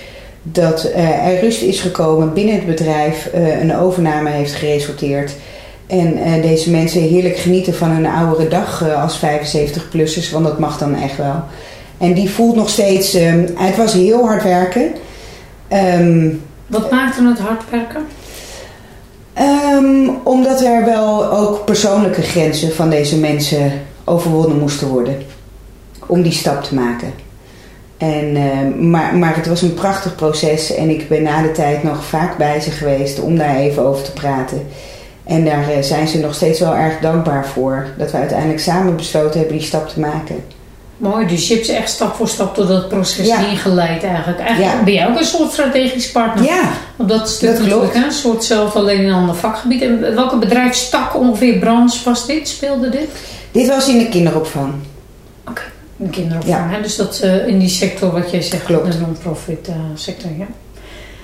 dat 0.43 0.85
eh, 0.85 1.27
er 1.27 1.41
rust 1.41 1.63
is 1.63 1.81
gekomen 1.81 2.33
binnen 2.33 2.55
het 2.55 2.67
bedrijf, 2.67 3.27
eh, 3.27 3.61
een 3.61 3.77
overname 3.77 4.31
heeft 4.31 4.55
geresulteerd. 4.55 5.33
En 5.87 6.41
deze 6.43 6.71
mensen 6.71 7.03
heerlijk 7.03 7.37
genieten 7.37 7.75
van 7.75 7.91
hun 7.91 8.07
oudere 8.07 8.49
dag 8.49 8.95
als 8.97 9.19
75-plussers, 9.19 10.31
want 10.31 10.45
dat 10.45 10.59
mag 10.59 10.79
dan 10.79 10.95
echt 10.95 11.17
wel. 11.17 11.43
En 11.99 12.13
die 12.13 12.31
voelt 12.31 12.57
nog 12.57 12.69
steeds, 12.69 13.15
ehm, 13.15 13.47
het 13.55 13.77
was 13.77 13.93
heel 13.93 14.27
hard 14.27 14.43
werken. 14.43 14.93
Wat 16.73 16.91
maakte 16.91 17.27
het 17.27 17.39
hard 17.39 17.71
werken? 17.71 18.07
Ehm, 19.33 20.09
omdat 20.23 20.61
er 20.63 20.85
wel 20.85 21.33
ook 21.33 21.65
persoonlijke 21.65 22.23
grenzen 22.23 22.75
van 22.75 22.91
deze 22.91 23.19
mensen 23.19 23.73
overwonnen 24.05 24.59
moesten 24.59 24.89
worden. 24.89 25.23
Om 26.07 26.23
die 26.23 26.33
stap 26.33 26.63
te 26.63 26.75
maken. 26.75 27.13
En, 27.97 28.37
eh, 28.37 28.81
maar, 28.81 29.17
maar 29.17 29.37
het 29.37 29.47
was 29.47 29.63
een 29.63 29.75
prachtig 29.75 30.15
proces 30.15 30.75
en 30.75 30.91
ik 30.91 31.09
ben 31.09 31.23
na 31.23 31.43
de 31.43 31.53
tijd 31.53 31.83
nog 31.83 32.05
vaak 32.05 32.37
bij 32.37 32.61
ze 32.61 32.71
geweest 32.71 33.21
om 33.21 33.37
daar 33.37 33.57
even 33.57 33.83
over 33.87 34.05
te 34.05 34.13
praten. 34.13 34.67
En 35.25 35.45
daar 35.45 35.69
eh, 35.69 35.83
zijn 35.83 36.09
ze 36.09 36.19
nog 36.19 36.35
steeds 36.35 36.61
wel 36.61 36.75
erg 36.75 37.01
dankbaar 37.01 37.47
voor. 37.47 37.87
Dat 37.99 38.11
we 38.11 38.19
uiteindelijk 38.19 38.61
samen 38.61 38.97
besloten 38.97 39.39
hebben 39.39 39.57
die 39.59 39.67
stap 39.67 39.89
te 39.89 40.01
maken. 40.01 40.45
Mooi, 41.03 41.27
dus 41.27 41.49
je 41.49 41.55
hebt 41.55 41.67
ze 41.67 41.73
echt 41.73 41.91
stap 41.91 42.15
voor 42.15 42.29
stap 42.29 42.55
door 42.55 42.67
dat 42.67 42.88
proces 42.88 43.27
ja. 43.27 43.47
ingeleid 43.47 44.03
eigenlijk. 44.03 44.41
Eigenlijk 44.41 44.85
ben 44.85 44.93
jij 44.95 45.09
ook 45.09 45.19
een 45.19 45.25
soort 45.25 45.53
strategisch 45.53 46.11
partner. 46.11 46.45
Ja, 46.45 46.71
Op 46.97 47.09
dat 47.09 47.29
stuk 47.29 47.57
dat 47.57 47.67
klopt. 47.67 47.95
Een 47.95 48.12
soort 48.12 48.45
zelf 48.45 48.77
alleen 48.77 49.01
in 49.01 49.09
een 49.09 49.15
ander 49.15 49.35
vakgebied. 49.35 49.83
En 49.83 50.15
welke 50.15 50.37
bedrijfstak 50.37 51.17
ongeveer 51.17 51.59
branche 51.59 52.05
was 52.05 52.27
dit? 52.27 52.49
Speelde 52.49 52.88
dit? 52.88 53.09
Dit 53.51 53.69
was 53.69 53.88
in 53.88 53.99
de 53.99 54.09
kinderopvang. 54.09 54.73
Oké, 55.49 55.62
in 55.97 56.05
de 56.05 56.11
kinderopvang. 56.11 56.73
Ja. 56.73 56.81
Dus 56.83 56.97
dat 56.97 57.21
uh, 57.25 57.47
in 57.47 57.59
die 57.59 57.69
sector 57.69 58.12
wat 58.12 58.31
jij 58.31 58.43
zegt, 58.43 58.65
Klopt. 58.65 58.93
de 58.93 58.99
non-profit 58.99 59.69
uh, 59.69 59.75
sector. 59.95 60.31
Ja. 60.38 60.47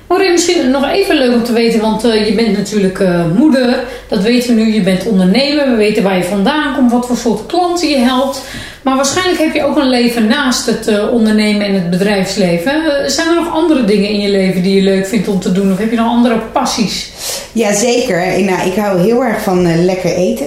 Maureen, 0.08 0.32
misschien 0.32 0.70
nog 0.70 0.88
even 0.88 1.16
leuk 1.16 1.34
om 1.34 1.44
te 1.44 1.52
weten, 1.52 1.80
want 1.80 2.04
uh, 2.04 2.26
je 2.26 2.34
bent 2.34 2.56
natuurlijk 2.56 2.98
uh, 2.98 3.24
moeder. 3.36 3.84
Dat 4.08 4.22
weten 4.22 4.54
we 4.54 4.60
nu. 4.60 4.74
Je 4.74 4.80
bent 4.80 5.06
ondernemer. 5.06 5.70
We 5.70 5.76
weten 5.76 6.02
waar 6.02 6.16
je 6.16 6.24
vandaan 6.24 6.74
komt, 6.74 6.92
wat 6.92 7.06
voor 7.06 7.16
soort 7.16 7.46
klanten 7.46 7.88
je 7.88 7.96
helpt. 7.96 8.42
Maar 8.82 8.96
waarschijnlijk 8.96 9.38
heb 9.38 9.54
je 9.54 9.64
ook 9.64 9.76
een 9.76 9.88
leven 9.88 10.26
naast 10.26 10.66
het 10.66 10.88
uh, 10.88 11.12
ondernemen 11.12 11.66
en 11.66 11.74
het 11.74 11.90
bedrijfsleven. 11.90 12.82
zijn 13.10 13.28
er 13.28 13.34
nog 13.34 13.52
andere 13.52 13.84
dingen 13.84 14.08
in 14.08 14.20
je 14.20 14.28
leven 14.28 14.62
die 14.62 14.74
je 14.74 14.82
leuk 14.82 15.06
vindt 15.06 15.28
om 15.28 15.40
te 15.40 15.52
doen? 15.52 15.72
Of 15.72 15.78
heb 15.78 15.90
je 15.90 15.96
nog 15.96 16.08
andere 16.08 16.38
passies? 16.52 17.10
Jazeker. 17.52 18.42
Nou, 18.42 18.68
ik 18.68 18.76
hou 18.76 19.00
heel 19.00 19.24
erg 19.24 19.42
van 19.42 19.84
lekker 19.84 20.14
eten. 20.14 20.46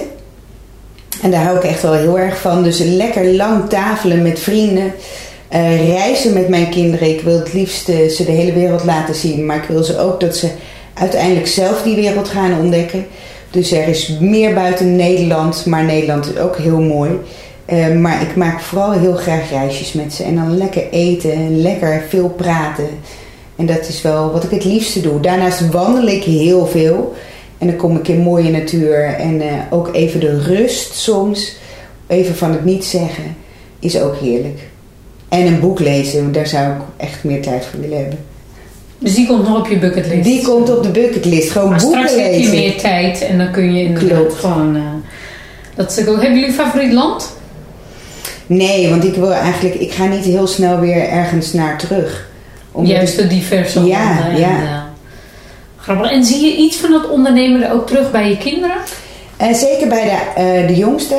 En 1.22 1.30
daar 1.30 1.44
hou 1.44 1.56
ik 1.56 1.64
echt 1.64 1.82
wel 1.82 1.92
heel 1.92 2.18
erg 2.18 2.38
van. 2.38 2.62
Dus 2.62 2.78
lekker 2.78 3.24
lang 3.24 3.68
tafelen 3.68 4.22
met 4.22 4.40
vrienden. 4.40 4.92
Uh, 5.54 5.88
reizen 5.88 6.32
met 6.32 6.48
mijn 6.48 6.68
kinderen. 6.68 7.10
Ik 7.10 7.20
wil 7.20 7.38
het 7.38 7.52
liefst 7.52 7.88
uh, 7.88 8.08
ze 8.08 8.24
de 8.24 8.32
hele 8.32 8.52
wereld 8.52 8.84
laten 8.84 9.14
zien. 9.14 9.46
Maar 9.46 9.56
ik 9.56 9.68
wil 9.68 9.82
ze 9.82 9.98
ook 9.98 10.20
dat 10.20 10.36
ze 10.36 10.48
uiteindelijk 10.94 11.46
zelf 11.46 11.82
die 11.82 11.94
wereld 11.94 12.28
gaan 12.28 12.58
ontdekken. 12.58 13.06
Dus 13.50 13.72
er 13.72 13.88
is 13.88 14.16
meer 14.20 14.54
buiten 14.54 14.96
Nederland. 14.96 15.66
Maar 15.66 15.84
Nederland 15.84 16.32
is 16.32 16.38
ook 16.38 16.56
heel 16.56 16.80
mooi. 16.80 17.10
Uh, 17.72 17.88
maar 17.88 18.22
ik 18.22 18.36
maak 18.36 18.60
vooral 18.60 18.92
heel 18.92 19.14
graag 19.14 19.50
reisjes 19.50 19.92
met 19.92 20.12
ze. 20.12 20.22
En 20.22 20.34
dan 20.34 20.56
lekker 20.56 20.90
eten 20.90 21.32
en 21.32 21.62
lekker 21.62 22.04
veel 22.08 22.28
praten. 22.28 22.88
En 23.56 23.66
dat 23.66 23.88
is 23.88 24.02
wel 24.02 24.32
wat 24.32 24.44
ik 24.44 24.50
het 24.50 24.64
liefste 24.64 25.00
doe. 25.00 25.20
Daarnaast 25.20 25.70
wandel 25.70 26.06
ik 26.06 26.22
heel 26.22 26.66
veel. 26.66 27.14
En 27.58 27.66
dan 27.66 27.76
kom 27.76 27.96
ik 27.96 28.08
in 28.08 28.20
mooie 28.20 28.50
natuur. 28.50 29.04
En 29.04 29.42
ook 29.70 29.94
even 29.94 30.20
de 30.20 30.38
rust 30.42 30.94
soms. 30.94 31.56
Even 32.06 32.36
van 32.36 32.50
het 32.50 32.64
niet 32.64 32.84
zeggen. 32.84 33.36
Is 33.78 34.00
ook 34.00 34.16
heerlijk. 34.16 34.70
En 35.32 35.46
een 35.46 35.60
boek 35.60 35.80
lezen, 35.80 36.32
daar 36.32 36.46
zou 36.46 36.72
ik 36.72 36.80
echt 36.96 37.24
meer 37.24 37.42
tijd 37.42 37.64
voor 37.64 37.80
willen 37.80 37.98
hebben. 37.98 38.18
Dus 38.98 39.14
die 39.14 39.26
komt 39.26 39.48
nog 39.48 39.58
op 39.58 39.66
je 39.66 39.78
bucketlist? 39.78 40.24
Die 40.24 40.42
komt 40.42 40.76
op 40.76 40.82
de 40.82 40.88
bucketlist. 40.88 41.50
Gewoon 41.50 41.68
maar 41.68 41.80
boeken 41.80 42.08
straks 42.08 42.14
lezen. 42.26 42.32
heb 42.32 42.52
je 42.52 42.60
meer 42.60 42.80
tijd 42.80 43.20
en 43.20 43.38
dan 43.38 43.50
kun 43.50 43.74
je 43.74 43.84
inderdaad 43.84 44.18
Klopt. 44.18 44.34
gewoon... 44.34 44.76
Uh, 44.76 44.82
dat 45.74 45.90
is 45.90 46.06
ook, 46.06 46.14
hebben 46.14 46.34
jullie 46.34 46.46
een 46.46 46.64
favoriet 46.64 46.92
land? 46.92 47.36
Nee, 48.46 48.88
want 48.88 49.04
ik 49.04 49.14
wil 49.14 49.32
eigenlijk... 49.32 49.74
Ik 49.74 49.92
ga 49.92 50.06
niet 50.06 50.24
heel 50.24 50.46
snel 50.46 50.80
weer 50.80 51.08
ergens 51.08 51.52
naar 51.52 51.78
terug. 51.78 52.28
Juist 52.82 53.16
de 53.16 53.26
diverse 53.26 53.84
ja, 53.84 54.18
landen. 54.20 54.40
Ja, 54.40 54.48
en, 54.48 54.62
uh, 54.62 54.82
grappig. 55.76 56.10
En 56.10 56.24
zie 56.24 56.44
je 56.44 56.56
iets 56.56 56.76
van 56.76 56.90
dat 56.90 57.08
ondernemen 57.08 57.70
ook 57.70 57.86
terug 57.86 58.10
bij 58.10 58.28
je 58.28 58.36
kinderen? 58.36 58.76
Uh, 59.40 59.54
zeker 59.54 59.88
bij 59.88 60.18
de, 60.34 60.64
de 60.66 60.76
jongste. 60.76 61.16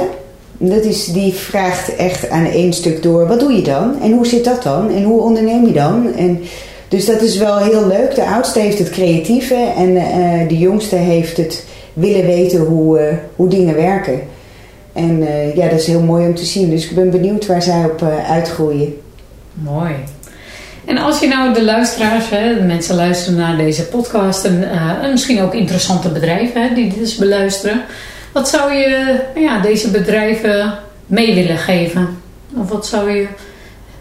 Dat 0.70 0.84
is, 0.84 1.06
die 1.06 1.34
vraagt 1.34 1.96
echt 1.96 2.30
aan 2.30 2.46
één 2.46 2.74
stuk 2.74 3.04
door. 3.04 3.28
Wat 3.28 3.40
doe 3.40 3.54
je 3.54 3.62
dan? 3.62 4.02
En 4.02 4.12
hoe 4.12 4.26
zit 4.26 4.44
dat 4.44 4.64
dan? 4.64 4.96
En 4.96 5.04
hoe 5.04 5.22
onderneem 5.22 5.66
je 5.66 5.74
dan? 5.74 6.14
En, 6.18 6.42
dus 6.88 7.06
dat 7.06 7.22
is 7.22 7.38
wel 7.38 7.58
heel 7.58 7.88
leuk. 7.88 8.16
De 8.16 8.26
oudste 8.26 8.60
heeft 8.60 8.80
het 8.80 8.90
creatieve 8.90 9.72
en 9.78 9.90
uh, 9.90 10.48
de 10.48 10.58
jongste 10.58 10.96
heeft 10.96 11.38
het 11.38 11.66
willen 11.94 12.26
weten 12.26 12.60
hoe, 12.60 13.00
uh, 13.00 13.06
hoe 13.36 13.48
dingen 13.48 13.76
werken. 13.76 14.22
En 14.94 15.22
uh, 15.22 15.56
ja, 15.56 15.68
dat 15.68 15.80
is 15.80 15.88
heel 15.88 16.02
mooi 16.02 16.28
om 16.28 16.36
te 16.36 16.46
zien. 16.46 16.70
Dus 16.70 16.90
ik 16.90 16.96
ben 16.96 17.10
benieuwd 17.10 17.46
waar 17.46 17.62
zij 17.62 17.86
op 17.86 18.04
uitgroeien. 18.28 18.98
Mooi. 19.54 19.94
En 20.86 20.98
als 20.98 21.20
je 21.20 21.28
nou 21.28 21.54
de 21.54 21.64
luisteraars, 21.64 22.30
hè, 22.30 22.56
de 22.56 22.62
mensen 22.62 22.96
luisteren 22.96 23.40
naar 23.40 23.58
deze 23.58 23.88
podcast 23.88 24.46
en, 24.46 24.70
en 25.02 25.12
misschien 25.12 25.42
ook 25.42 25.54
interessante 25.54 26.10
bedrijven 26.10 26.62
hè, 26.62 26.76
die 26.76 26.94
dit 26.94 27.16
beluisteren. 27.20 27.82
Wat 28.34 28.50
zou 28.50 28.74
je 28.74 29.20
ja, 29.36 29.62
deze 29.62 29.92
bedrijven 29.92 30.74
mee 31.06 31.36
willen 31.36 31.58
geven? 31.58 32.18
Of 32.58 32.70
wat 32.70 32.86
zou 32.86 33.12
je 33.12 33.28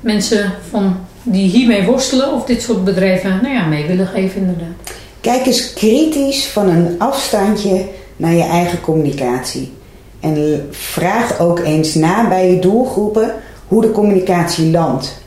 mensen 0.01 0.53
van, 0.71 0.97
die 1.23 1.49
hiermee 1.49 1.85
worstelen 1.85 2.33
of 2.33 2.45
dit 2.45 2.63
soort 2.63 2.85
bedrijven 2.85 3.39
nou 3.43 3.55
ja, 3.55 3.65
mee 3.65 3.87
willen 3.87 4.07
geven 4.07 4.41
inderdaad? 4.41 4.93
Kijk 5.21 5.47
eens 5.47 5.73
kritisch 5.73 6.47
van 6.47 6.69
een 6.69 6.95
afstandje 6.99 7.85
naar 8.17 8.33
je 8.33 8.43
eigen 8.43 8.81
communicatie. 8.81 9.73
En 10.21 10.67
vraag 10.71 11.41
ook 11.41 11.59
eens 11.59 11.95
na 11.95 12.29
bij 12.29 12.51
je 12.51 12.59
doelgroepen 12.59 13.35
hoe 13.69 13.83
de 13.83 13.91
communicatie 13.91 14.71
landt. 14.71 15.21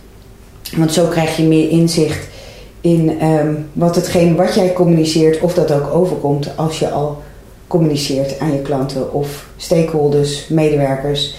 Want 0.75 0.93
zo 0.93 1.05
krijg 1.05 1.37
je 1.37 1.43
meer 1.43 1.69
inzicht 1.69 2.27
in 2.81 3.23
um, 3.23 3.69
wat 3.73 3.95
hetgeen 3.95 4.35
wat 4.35 4.55
jij 4.55 4.73
communiceert, 4.73 5.39
of 5.41 5.53
dat 5.53 5.71
ook 5.71 5.93
overkomt 5.93 6.49
als 6.55 6.79
je 6.79 6.89
al 6.89 7.23
communiceert 7.67 8.39
aan 8.39 8.51
je 8.51 8.61
klanten 8.61 9.13
of 9.13 9.45
stakeholders, 9.57 10.47
medewerkers. 10.47 11.35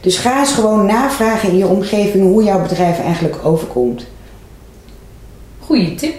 Dus 0.00 0.16
ga 0.16 0.38
eens 0.38 0.52
gewoon 0.52 0.86
navragen 0.86 1.48
in 1.48 1.58
je 1.58 1.66
omgeving 1.66 2.24
hoe 2.24 2.44
jouw 2.44 2.62
bedrijf 2.62 3.00
eigenlijk 3.00 3.36
overkomt. 3.44 4.06
Goeie 5.58 5.94
tip. 5.94 6.14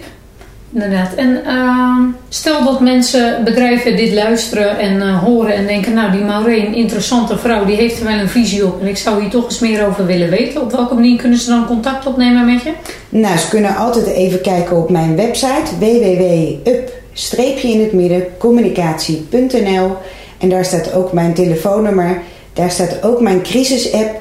Inderdaad. 0.72 1.14
En 1.14 1.42
uh, 1.46 1.96
stel 2.28 2.64
dat 2.64 2.80
mensen, 2.80 3.44
bedrijven 3.44 3.96
dit 3.96 4.12
luisteren 4.12 4.78
en 4.78 4.94
uh, 4.96 5.22
horen 5.22 5.54
en 5.54 5.66
denken... 5.66 5.94
nou, 5.94 6.12
die 6.12 6.24
Maureen, 6.24 6.74
interessante 6.74 7.38
vrouw, 7.38 7.64
die 7.64 7.76
heeft 7.76 7.98
er 7.98 8.06
wel 8.06 8.18
een 8.18 8.28
visie 8.28 8.66
op... 8.66 8.80
en 8.80 8.86
ik 8.86 8.96
zou 8.96 9.20
hier 9.20 9.30
toch 9.30 9.44
eens 9.44 9.58
meer 9.58 9.86
over 9.86 10.06
willen 10.06 10.30
weten. 10.30 10.62
Op 10.62 10.72
welke 10.72 10.94
manier 10.94 11.18
kunnen 11.18 11.38
ze 11.38 11.50
dan 11.50 11.66
contact 11.66 12.06
opnemen 12.06 12.46
met 12.46 12.62
je? 12.62 12.72
Nou, 13.08 13.38
ze 13.38 13.48
kunnen 13.48 13.76
altijd 13.76 14.06
even 14.06 14.40
kijken 14.40 14.76
op 14.76 14.90
mijn 14.90 15.16
website 15.16 15.78
www.up 15.78 17.01
streepje 17.12 17.68
in 17.68 17.80
het 17.80 17.92
midden, 17.92 18.26
communicatie.nl. 18.38 19.96
En 20.38 20.48
daar 20.48 20.64
staat 20.64 20.92
ook 20.92 21.12
mijn 21.12 21.34
telefoonnummer. 21.34 22.22
Daar 22.52 22.70
staat 22.70 23.02
ook 23.02 23.20
mijn 23.20 23.42
crisis-app. 23.42 24.20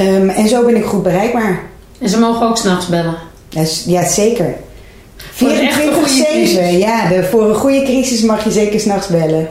Um, 0.00 0.28
en 0.28 0.48
zo 0.48 0.64
ben 0.64 0.76
ik 0.76 0.84
goed 0.84 1.02
bereikbaar. 1.02 1.60
En 1.98 2.08
ze 2.08 2.18
mogen 2.18 2.46
ook 2.48 2.56
s'nachts 2.56 2.86
bellen? 2.86 3.16
Ja, 3.86 4.04
zeker. 4.08 4.54
24-7. 5.34 5.44
Ja, 6.78 7.08
de, 7.08 7.24
voor 7.30 7.48
een 7.48 7.54
goede 7.54 7.82
crisis 7.82 8.22
mag 8.22 8.44
je 8.44 8.50
zeker 8.50 8.80
s'nachts 8.80 9.06
bellen. 9.06 9.48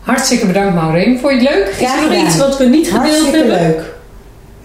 Hartstikke 0.00 0.46
bedankt 0.46 0.74
Maureen. 0.74 1.18
Vond 1.18 1.32
je 1.32 1.48
het 1.48 1.56
leuk? 1.56 1.66
Is 1.68 2.02
er 2.02 2.10
nog 2.10 2.26
iets 2.26 2.36
wat 2.36 2.58
we 2.58 2.64
niet 2.64 2.86
gedeeld 2.86 3.04
Hartstikke 3.04 3.36
hebben? 3.36 3.58
leuk. 3.58 3.94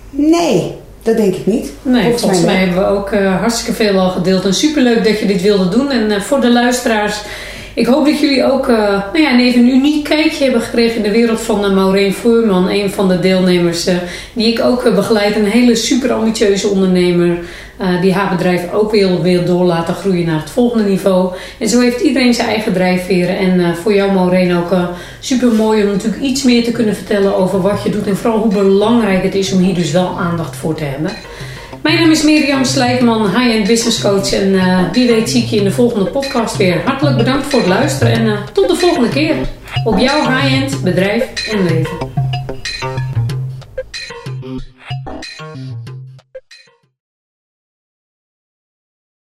Nee, 0.10 0.81
dat 1.04 1.18
denk 1.18 1.36
ik 1.36 1.46
niet. 1.46 1.72
Nee, 1.82 2.02
volgens, 2.02 2.22
volgens 2.22 2.42
mij, 2.42 2.54
mij 2.54 2.64
hebben 2.64 2.84
we 2.84 2.90
ook 2.90 3.12
uh, 3.12 3.40
hartstikke 3.40 3.74
veel 3.74 4.00
al 4.00 4.10
gedeeld. 4.10 4.46
En 4.46 4.54
superleuk 4.54 5.04
dat 5.04 5.20
je 5.20 5.26
dit 5.26 5.42
wilde 5.42 5.70
doen. 5.70 5.92
En 5.92 6.12
uh, 6.12 6.20
voor 6.20 6.42
de 6.42 6.52
luisteraars, 6.52 7.22
ik 7.74 7.86
hoop 7.86 8.06
dat 8.06 8.20
jullie 8.20 8.52
ook 8.52 8.68
uh, 8.68 8.78
nou 9.14 9.22
ja, 9.22 9.40
even 9.40 9.62
een 9.62 9.76
uniek 9.76 10.04
kijkje 10.04 10.44
hebben 10.44 10.62
gekregen 10.62 10.96
in 10.96 11.04
de 11.04 11.12
wereld 11.12 11.42
van 11.42 11.74
Maureen 11.74 12.14
Voerman. 12.14 12.70
Een 12.70 12.90
van 12.90 13.08
de 13.08 13.20
deelnemers 13.20 13.88
die 14.34 14.48
ik 14.48 14.62
ook 14.62 14.96
begeleid. 14.96 15.36
Een 15.36 15.46
hele 15.46 15.76
super 15.76 16.12
ambitieuze 16.12 16.68
ondernemer. 16.68 17.38
die 18.02 18.14
haar 18.14 18.36
bedrijf 18.36 18.74
ook 18.74 18.92
wil, 18.92 19.22
wil 19.22 19.46
door 19.46 19.66
laten 19.66 19.94
groeien 19.94 20.26
naar 20.26 20.40
het 20.40 20.50
volgende 20.50 20.84
niveau. 20.84 21.34
En 21.58 21.70
zo 21.70 21.80
heeft 21.80 22.02
iedereen 22.02 22.34
zijn 22.34 22.48
eigen 22.48 22.74
drijfveren. 22.74 23.38
En 23.38 23.76
voor 23.76 23.94
jou 23.94 24.12
Maureen 24.12 24.58
ook 24.58 24.76
super 25.20 25.52
mooi 25.52 25.84
om 25.84 25.92
natuurlijk 25.92 26.22
iets 26.22 26.44
meer 26.44 26.64
te 26.64 26.72
kunnen 26.72 26.96
vertellen 26.96 27.36
over 27.36 27.62
wat 27.62 27.84
je 27.84 27.90
doet. 27.90 28.08
En 28.08 28.18
vooral 28.18 28.40
hoe 28.40 28.54
belangrijk 28.54 29.24
het 29.24 29.36
is 29.36 29.52
om 29.52 29.60
hier 29.60 29.76
dus 29.76 29.92
wel 29.92 30.20
aandacht 30.20 30.56
voor 30.56 30.76
te 30.76 30.84
hebben. 30.84 31.12
Mijn 31.82 32.00
naam 32.00 32.12
is 32.12 32.24
Mirjam 32.24 32.64
Slijkman, 32.64 33.26
high-end 33.26 33.68
business 33.68 34.02
coach. 34.02 34.34
En 34.34 34.54
uh, 34.54 34.92
wie 34.92 35.08
weet 35.08 35.30
zie 35.30 35.44
ik 35.44 35.50
je 35.50 35.58
in 35.58 35.64
de 35.64 35.72
volgende 35.72 36.06
podcast 36.06 36.58
weer. 36.58 36.82
Hartelijk 36.86 37.18
bedankt 37.18 37.46
voor 37.48 37.60
het 37.60 37.68
luisteren 37.68 38.14
en 38.14 38.26
uh, 38.26 38.38
tot 38.54 38.68
de 38.68 38.76
volgende 38.76 39.10
keer. 39.10 39.36
Op 39.84 39.98
jouw 39.98 40.30
high-end 40.30 40.84
bedrijf 40.84 41.48
en 41.52 41.64
leven. 41.64 41.98